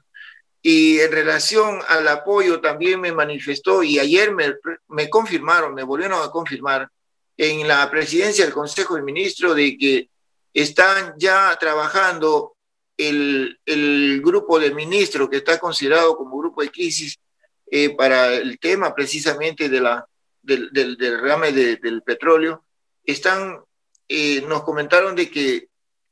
[0.61, 4.55] Y en relación al apoyo también me manifestó, y ayer me,
[4.89, 6.89] me confirmaron, me volvieron a confirmar,
[7.37, 10.09] en la presidencia del Consejo de Ministros de que
[10.53, 12.55] están ya trabajando
[12.97, 17.17] el, el, grupo de ministros que está considerado como grupo de crisis
[17.73, 20.05] eh, para el tema precisamente de la,
[20.41, 22.65] del, del, del rame de, del petróleo,
[23.05, 23.61] están,
[24.09, 25.69] eh, nos comentaron de que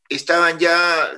[0.07, 1.11] estaban ya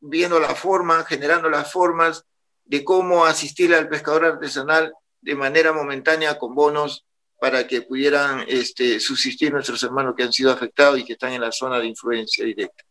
[0.00, 2.24] viendo la forma, generando las formas
[2.64, 7.04] de cómo asistir al pescador artesanal de manera momentánea con bonos
[7.40, 11.40] para que pudieran este, subsistir nuestros hermanos que han sido afectados y que están en
[11.40, 12.84] la zona de influencia directa.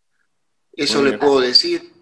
[0.73, 2.00] Eso le puedo decir.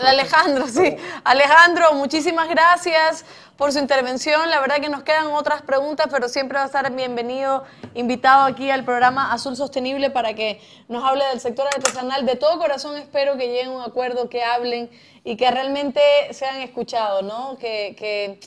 [0.00, 0.08] ¿No?
[0.08, 0.96] Alejandro, sí.
[1.24, 3.24] Alejandro, muchísimas gracias
[3.56, 4.50] por su intervención.
[4.50, 7.64] La verdad que nos quedan otras preguntas, pero siempre va a estar bienvenido,
[7.94, 12.26] invitado aquí al programa Azul Sostenible para que nos hable del sector artesanal.
[12.26, 14.90] De todo corazón espero que lleguen a un acuerdo, que hablen
[15.24, 16.00] y que realmente
[16.32, 17.56] sean escuchados, ¿no?
[17.58, 18.40] Que, que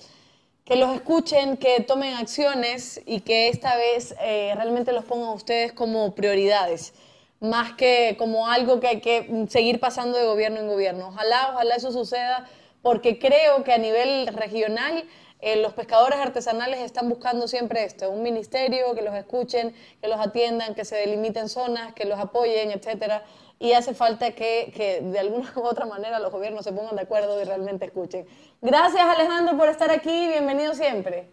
[0.67, 5.71] que los escuchen, que tomen acciones y que esta vez eh, realmente los pongan ustedes
[5.71, 6.93] como prioridades,
[7.39, 11.09] más que como algo que hay que seguir pasando de gobierno en gobierno.
[11.09, 12.49] Ojalá, ojalá eso suceda,
[12.81, 15.05] porque creo que a nivel regional
[15.39, 20.19] eh, los pescadores artesanales están buscando siempre esto, un ministerio que los escuchen, que los
[20.19, 23.23] atiendan, que se delimiten zonas, que los apoyen, etcétera
[23.59, 27.01] y hace falta que, que, de alguna u otra manera los gobiernos se pongan de
[27.03, 28.27] acuerdo y realmente escuchen.
[28.61, 31.29] Gracias Alejandro por estar aquí, bienvenido siempre.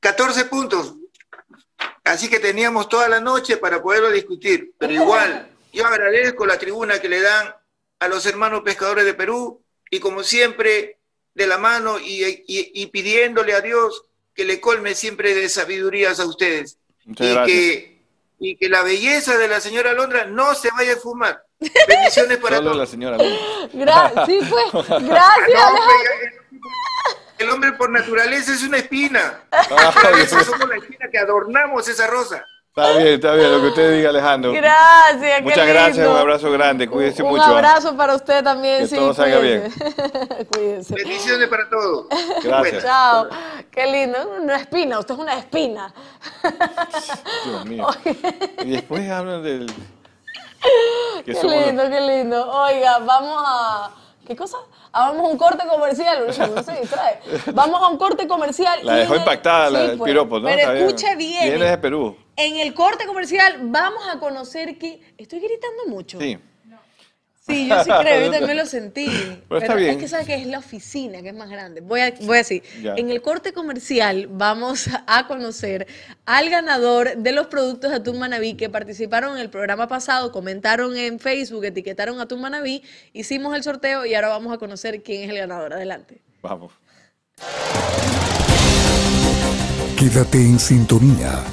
[0.00, 0.94] 14 puntos,
[2.04, 7.00] así que teníamos toda la noche para poderlo discutir, pero igual yo agradezco la tribuna
[7.00, 7.54] que le dan
[8.00, 10.98] a los hermanos pescadores de Perú y como siempre
[11.34, 16.18] de la mano y, y, y pidiéndole a Dios que le colme siempre de sabidurías
[16.20, 16.78] a ustedes.
[17.04, 17.56] Muchas y gracias.
[17.58, 17.92] que
[18.44, 21.44] y que la belleza de la señora Londra no se vaya a fumar.
[21.86, 22.78] Bendiciones para Solo todos.
[22.80, 23.36] la señora Luna.
[23.72, 26.42] Gra sí, pues, gracias Alejandro.
[27.42, 29.40] El hombre por naturaleza es una espina.
[29.50, 32.44] Ah, A veces somos la espina que adornamos esa rosa.
[32.74, 34.50] Está bien, está bien, lo que usted diga, Alejandro.
[34.50, 36.12] Gracias, qué Muchas gracias, lindo.
[36.12, 37.42] un abrazo grande, cuídese Un mucho.
[37.42, 37.50] ¿ah?
[37.58, 40.46] abrazo para usted también, Que sí, todo salga cuídese.
[40.46, 40.94] cuídese.
[41.04, 42.06] Bendiciones para todos.
[42.42, 42.82] Gracias.
[42.82, 43.28] Chao,
[43.70, 45.92] qué lindo, una espina, usted es una espina.
[47.44, 47.86] Dios mío.
[48.64, 49.66] Y después hablan del...
[51.26, 52.50] que Qué los- lindo, qué lindo.
[52.52, 53.90] Oiga, vamos a.
[54.26, 54.56] ¿Qué cosa?
[54.92, 56.26] Ah, vamos a un corte comercial.
[56.26, 57.18] No se distrae.
[57.54, 58.80] Vamos a un corte comercial.
[58.82, 60.48] La y dejó en el- impactada la- Sí, el piropo, ¿no?
[60.48, 61.44] Pero escuche bien.
[61.44, 62.16] Viene de Perú.
[62.36, 65.00] En el corte comercial vamos a conocer que.
[65.18, 66.20] Estoy gritando mucho.
[66.20, 66.38] Sí.
[67.52, 69.06] Sí, yo sí creo, yo también lo sentí.
[69.48, 69.90] Pero, está bien.
[69.90, 71.80] es que sabes que es la oficina, que es más grande.
[71.80, 72.94] Voy a, voy a decir, Ya.
[72.96, 75.86] en el corte comercial vamos a conocer
[76.24, 78.18] al ganador de los productos de Atún
[78.56, 82.42] que participaron en el programa pasado, comentaron en Facebook, etiquetaron a Atún
[83.12, 85.72] hicimos el sorteo y ahora vamos a conocer quién es el ganador.
[85.74, 86.20] Adelante.
[86.42, 86.72] Vamos.
[89.98, 91.44] Quédate en sintonía.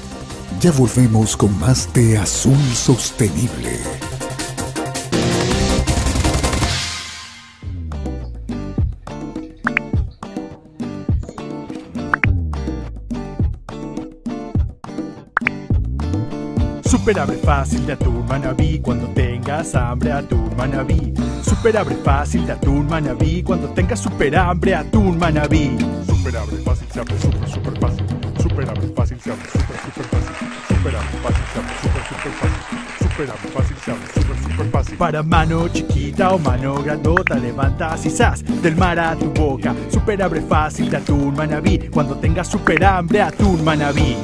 [0.60, 3.80] Ya volvemos con más de Azul Sostenible.
[16.90, 21.14] Super abre fácil de atún manabí cuando tengas hambre atún manabí.
[21.44, 25.78] Super abre fácil de atún manabí cuando tengas super hambre atún manabí.
[26.08, 28.06] Super abre fácil se abre super super fácil.
[28.42, 30.36] Super abre fácil se abre super super fácil.
[30.68, 32.80] Super abre fácil se abre super super fácil.
[32.98, 34.98] Super abre fácil se abre super super fácil.
[34.98, 39.76] Para mano chiquita o mano grandota levantas y del mar a tu boca.
[39.92, 44.18] Super abre fácil de atún manabí cuando tengas super hambre atún manabí.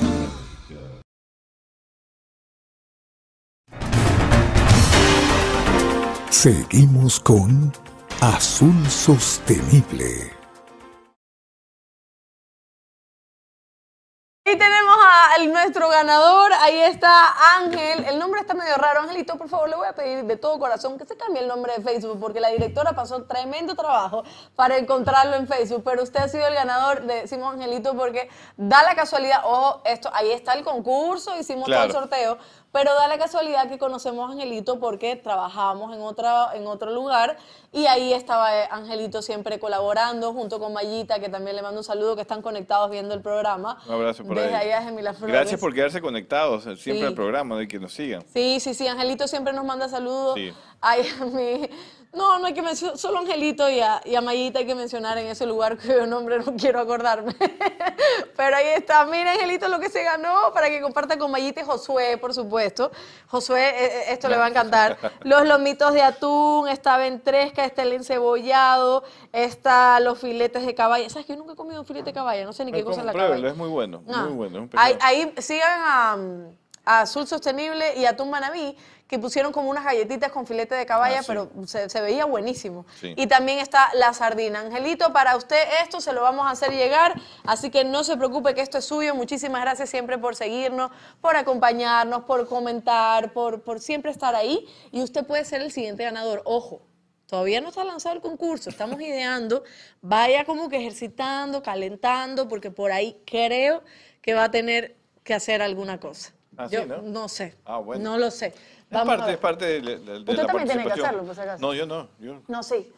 [6.46, 7.74] Seguimos con
[8.22, 10.32] Azul Sostenible.
[14.48, 19.50] Y tenemos a nuestro ganador, ahí está Ángel, el nombre está medio raro, Angelito, por
[19.50, 22.20] favor, le voy a pedir de todo corazón que se cambie el nombre de Facebook,
[22.20, 24.24] porque la directora pasó tremendo trabajo
[24.56, 28.84] para encontrarlo en Facebook, pero usted ha sido el ganador, le decimos Angelito, porque da
[28.84, 31.88] la casualidad, ojo, esto, ahí está el concurso, hicimos Claro.
[31.92, 32.38] todo el sorteo,
[32.76, 37.38] Pero da la casualidad que conocemos a Angelito porque trabajábamos en, otra, en otro lugar
[37.72, 41.84] y ahí estaba eh, Angelito siempre colaborando junto con Mayita, que también le mando un
[41.86, 43.78] saludo, que están conectados viendo el programa.
[43.88, 44.68] Un abrazo por Desde ahí.
[44.72, 45.34] allá desde Miraflores.
[45.34, 47.08] Gracias por quedarse conectados eh, siempre Sí.
[47.08, 48.26] al programa y que nos sigan.
[48.34, 50.36] Sí, sí, sí, Angelito siempre nos manda saludos.
[50.36, 50.52] Sí.
[50.82, 51.70] Ay, a mí,
[52.16, 55.18] no, no hay que mencionar, solo Angelito y a, y a Mayita hay que mencionar
[55.18, 57.36] en ese lugar cuyo nombre no quiero acordarme.
[58.36, 61.64] Pero ahí está, mira Angelito lo que se ganó para que comparta con Mayita y
[61.64, 62.92] Josué, por supuesto.
[63.28, 64.98] Josué, eh, eh, esto le va a encantar.
[65.24, 71.10] Los lomitos de atún, está ventresca, está el encebollado, está los filetes de caballa.
[71.10, 72.46] ¿Sabes que yo nunca he comido un filete de caballa?
[72.46, 73.50] No sé ni qué cosa es la caballa.
[73.50, 74.24] es muy bueno, Ah.
[74.24, 74.58] muy bueno.
[74.58, 76.18] es un Ahí, ahí sigan a,
[76.86, 78.78] a Azul Sostenible y a Atún Manabí,
[79.08, 81.28] que pusieron como unas galletitas con filete de caballa, Ah, sí.
[81.28, 82.86] pero se, se veía buenísimo.
[83.00, 83.14] Sí.
[83.18, 84.62] Y también está la sardina.
[84.62, 87.14] Angelito, para usted esto se lo vamos a hacer llegar,
[87.46, 89.14] así que no se preocupe que esto es suyo.
[89.14, 90.90] Muchísimas gracias siempre por seguirnos,
[91.22, 94.66] por acompañarnos, por comentar, por, por siempre estar ahí.
[94.92, 96.42] Y usted puede ser el siguiente ganador.
[96.46, 96.82] Ojo.
[97.28, 99.64] Todavía no está lanzado el concurso, estamos ideando.
[100.00, 103.82] Vaya como que ejercitando, calentando, porque por ahí creo
[104.22, 106.35] que va a tener que hacer alguna cosa.
[106.58, 107.28] Ah, sí, Yo ¿no?
[107.28, 107.56] sé.
[107.66, 108.04] Ah, bueno.
[108.12, 108.48] No lo sé.
[108.48, 108.56] Es
[108.92, 111.42] Vamos parte, es parte de, de- de Usted la también tiene que hacerlo, por si
[111.42, 111.62] acaso.
[111.62, 112.08] No, yo no.
[112.20, 112.92] Yo No, sí.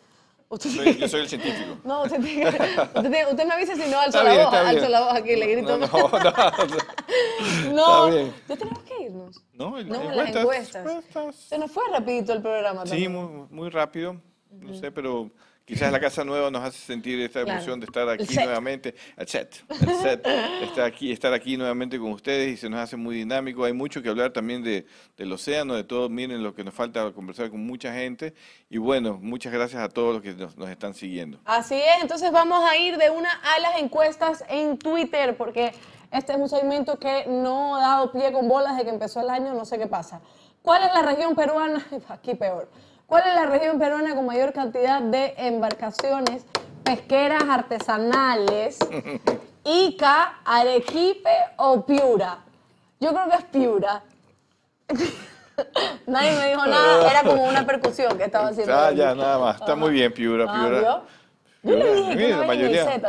[0.50, 1.78] Usted, soy, yo soy el científico.
[1.84, 4.92] No, usted, tiene usted, me avisa si no alzo Está la bien, voz, alzo bien.
[4.92, 5.78] la voz aquí, le grito.
[5.78, 6.10] No, no,
[7.68, 8.10] no.
[8.10, 8.10] No,
[8.48, 9.44] ya tenemos que irnos.
[9.54, 10.86] No, el- No, encuestas, las encuestas.
[10.86, 11.36] encuestas.
[11.36, 13.12] Se nos fue rapidito el programa Sí, también.
[13.14, 14.16] muy, muy rápido.
[14.52, 15.30] No sé, pero
[15.68, 17.58] quizás la casa nueva nos hace sentir esta Claro.
[17.60, 18.46] emoción de estar El aquí set.
[18.46, 18.96] nuevamente.
[19.18, 19.64] El set.
[19.70, 20.26] El set.
[20.64, 23.66] estar, aquí, estar aquí nuevamente con ustedes y se nos hace muy dinámico.
[23.66, 24.86] Hay mucho que hablar también de,
[25.18, 26.08] del océano, de todo.
[26.10, 28.34] Miren lo que nos falta conversar con mucha gente.
[28.70, 31.38] Y bueno, muchas gracias a todos los que nos, nos están siguiendo.
[31.46, 35.74] Así es, entonces vamos a ir de una a las encuestas en Twitter, porque
[36.12, 39.30] este es un segmento que no ha dado pie con bolas desde que empezó el
[39.30, 40.22] año, no sé qué pasa.
[40.62, 41.86] ¿Cuál es la región peruana?
[42.08, 42.70] Aquí peor.
[43.08, 46.46] ¿Cuál es la región peruana con mayor cantidad de embarcaciones
[46.84, 48.78] pesqueras artesanales?
[49.64, 52.40] Ica, Arequipe o Piura.
[53.00, 54.04] Yo creo que es Piura.
[56.06, 58.74] Nadie me dijo nada, era como una percusión que estaba haciendo.
[58.78, 59.56] Ah, ya, nada más.
[59.60, 61.02] Está muy bien, Piura, Ah, Piura.
[61.68, 61.78] ¿Vio?
[61.78, 63.02] Yo le dije que Mira, no la mayoría.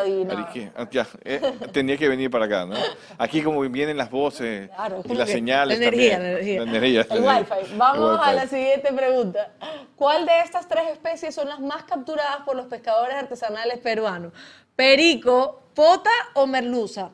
[0.77, 1.41] ah, ya, eh,
[1.73, 2.75] tenía que venir para acá, ¿no?
[3.19, 6.23] Aquí como vienen las voces Claro, y las señales la energía, también.
[6.23, 6.65] la energía.
[6.65, 7.75] La energía, El la wifi.
[7.77, 9.53] Vamos El a la siguiente pregunta.
[9.97, 14.33] ¿Cuál de estas tres especies son las más capturadas por los pescadores artesanales peruanos?
[14.77, 17.11] ¿Perico, pota o merluza?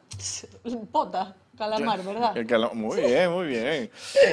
[0.92, 2.36] Pota, calamar, ¿verdad?
[2.36, 3.90] El Muy bien, muy bien.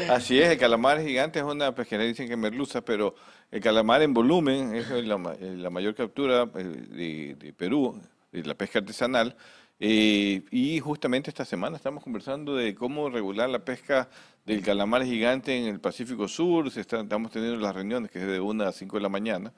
[0.09, 3.15] Así es, el calamar gigante es una pesquería, dicen que merluza, pero
[3.51, 7.99] el calamar en volumen es la, la mayor captura eh, de, de Perú,
[8.31, 9.35] de la pesca artesanal.
[9.83, 14.09] Eh, y justamente esta semana estamos conversando de cómo regular la pesca
[14.45, 16.71] del calamar gigante en el Pacífico Sur.
[16.71, 19.53] Se está- estamos teniendo las reuniones que es de 1 a 5 de la mañana.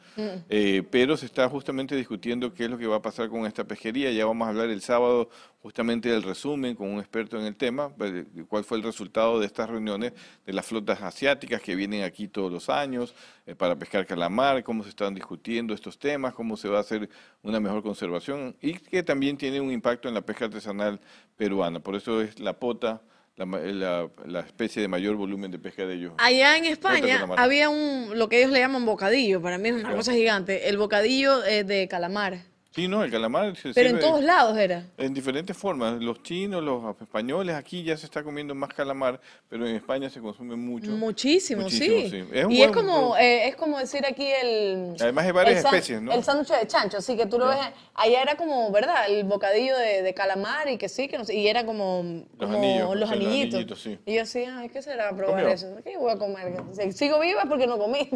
[0.49, 3.63] Eh, pero se está justamente discutiendo qué es lo que va a pasar con esta
[3.63, 4.11] pesquería.
[4.11, 5.29] Ya vamos a hablar el sábado
[5.61, 9.45] justamente del resumen con un experto en el tema, de cuál fue el resultado de
[9.45, 10.11] estas reuniones
[10.45, 13.15] de las flotas asiáticas que vienen aquí todos los años
[13.45, 17.09] eh, para pescar calamar, cómo se están discutiendo estos temas, cómo se va a hacer
[17.43, 20.99] una mejor conservación y que también tiene un impacto en la pesca artesanal
[21.37, 21.79] peruana.
[21.79, 23.01] Por eso es la pota.
[23.35, 26.13] La, ma- la- la especie de mayor volumen de pesca de ellos.
[26.19, 29.95] Allá en España había un, lo que ellos le llaman bocadillo, para mí es una
[29.95, 32.41] cosa gigante, el bocadillo eh, de calamar.
[32.73, 34.83] Sí, no, el calamar se Pero en sirve- todos lados era.
[34.97, 36.01] En diferentes formas.
[36.01, 40.19] Los chinos, los españoles, aquí ya se está comiendo más calamar, pero en España se
[40.19, 40.89] consume mucho.
[40.91, 42.09] Muchísimo, Muchísimo, sí.
[42.09, 42.23] sí.
[42.31, 44.95] Es un y es buen como, eh, es como decir aquí el...
[44.99, 46.11] Además hay varias el san- especies, ¿no?
[46.13, 47.59] El sándwich de chancho, así que tú lo ves,
[47.93, 49.05] allá era como, ¿verdad?
[49.07, 52.01] El bocadillo de, de calamar y que sí, que no sé, y era como,
[52.39, 53.53] Los como anillos, los sí, los anillitos.
[53.55, 53.99] anillitos, sí.
[54.07, 55.49] Y yo decía, ay, ¿qué será probar Comió.
[55.53, 55.67] eso?
[55.83, 56.55] ¿Qué voy a comer?
[56.73, 58.09] Si sigo viva es porque no comí.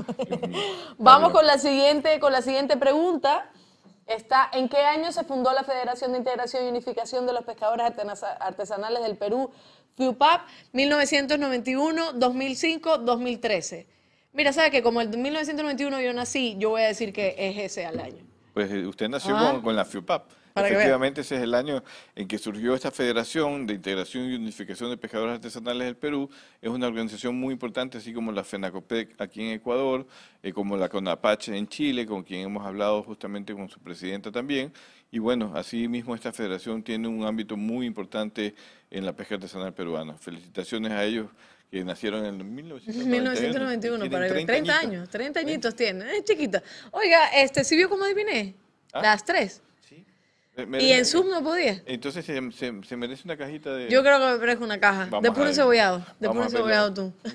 [0.97, 3.51] Vamos con la siguiente, con la siguiente pregunta.
[4.07, 7.85] Está, ¿en qué año se fundó la Federación de Integración y Unificación de los Pescadores
[8.39, 9.51] Artesanales del Perú,
[9.97, 10.41] FIUPAP,
[10.71, 13.87] 1991, 2005, 2013?
[14.33, 17.85] Mira, ¿sabe que como el 1991 yo nací, yo voy a decir que es ese
[17.85, 18.23] al año.
[18.53, 19.51] Pues eh, usted nació Ah.
[19.51, 20.29] con, con la FIUPAP.
[20.57, 20.69] Para.
[20.69, 21.83] Efectivamente, ese es el año
[22.15, 26.29] en que surgió esta Federación de Integración y Unificación de Pescadores Artesanales del Perú.
[26.61, 30.05] Es una organización muy importante, así como la FENACOPEC aquí en Ecuador,
[30.43, 34.71] eh, como la CONAPACH en Chile, con quien hemos hablado justamente con su presidenta también.
[35.11, 38.53] Y bueno, así mismo esta federación tiene un ámbito muy importante
[38.91, 40.17] en la pesca artesanal peruana.
[40.17, 41.27] Felicitaciones a ellos
[41.71, 43.31] que nacieron en el 1991.
[43.31, 44.89] 1991, Tienen para que 30 30 añitos.
[44.89, 46.63] años, 30 añitos tiene, es chiquita.
[46.91, 48.55] Oiga, este, ¿sí vio cómo adiviné?
[48.93, 49.01] ¿Ah?
[49.01, 49.61] Las tres.
[50.65, 51.83] Me- Y en sub no podía.
[51.85, 53.89] Entonces se, se- se merece una cajita de...
[53.89, 55.07] Yo creo que me parezco una caja.
[55.09, 56.03] Vamos de puro cebollado.
[56.19, 57.13] De puro cebollado tú.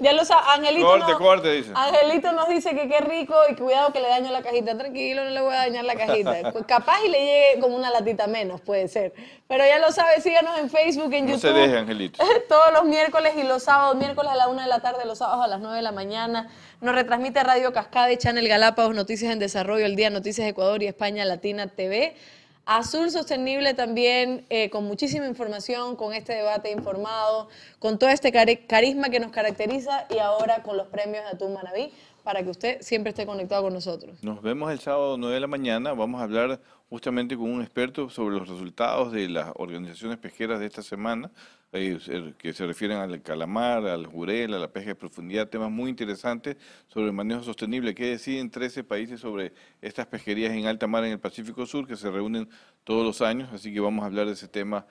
[0.00, 0.86] Ya lo sabes, Angelito.
[0.86, 1.70] Corte, no- corte, dice.
[1.74, 4.76] Angelito nos dice que qué rico y cuidado que le daño la cajita.
[4.76, 6.50] Tranquilo, no le voy a dañar la cajita.
[6.52, 9.12] Pues capaz y le llegue como una latita menos, puede ser.
[9.52, 11.40] Pero ya lo sabes, síganos en Facebook, en No YouTube.
[11.42, 12.24] se deje, Angelito.
[12.48, 15.44] Todos los miércoles y los sábados, miércoles a la una de la tarde, los sábados
[15.44, 16.48] a las 9 de la mañana.
[16.80, 20.86] Nos retransmite Radio Cascada y Channel Galápagos, Noticias en Desarrollo, El Día, Noticias Ecuador y
[20.86, 22.16] España Latina TV.
[22.64, 27.48] Azul Sostenible también, eh, con muchísima información, con este debate informado,
[27.78, 31.52] con todo este cari- carisma que nos caracteriza y ahora con los premios de Atún
[31.52, 31.92] Manabí,
[32.24, 34.16] para que usted siempre esté conectado con nosotros.
[34.22, 35.92] Nos vemos el sábado 9 de la mañana.
[35.92, 36.60] Vamos a hablar
[36.92, 41.30] justamente con un experto sobre los resultados de las organizaciones pesqueras de esta semana,
[41.72, 41.98] eh,
[42.36, 46.58] que se refieren al calamar, al jurel, a la pesca de profundidad, temas muy interesantes
[46.88, 47.94] sobre el manejo sostenible.
[47.94, 51.96] ¿Qué deciden 13 países sobre estas pesquerías en alta mar en el Pacífico Sur, que
[51.96, 52.46] se reúnen
[52.84, 53.48] todos los años?
[53.54, 54.84] Así que vamos a hablar de ese tema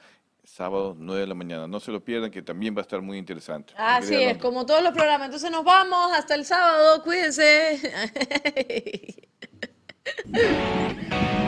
[0.44, 1.68] sábado 9 de la mañana.
[1.68, 3.76] No se lo pierdan, que también va a estar muy interesante.
[3.78, 5.26] Así es, como todos los programas.
[5.26, 7.80] Entonces nos vamos, hasta el sábado, cuídense.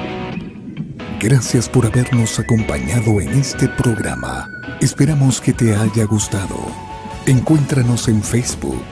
[1.23, 4.51] Gracias por habernos acompañado en este programa.
[4.81, 6.57] Esperamos que te haya gustado.
[7.25, 8.83] Encuéntranos en Facebook,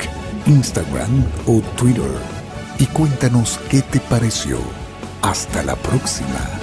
[0.45, 2.09] Instagram o Twitter
[2.79, 4.59] y cuéntanos qué te pareció.
[5.21, 6.60] Hasta la próxima.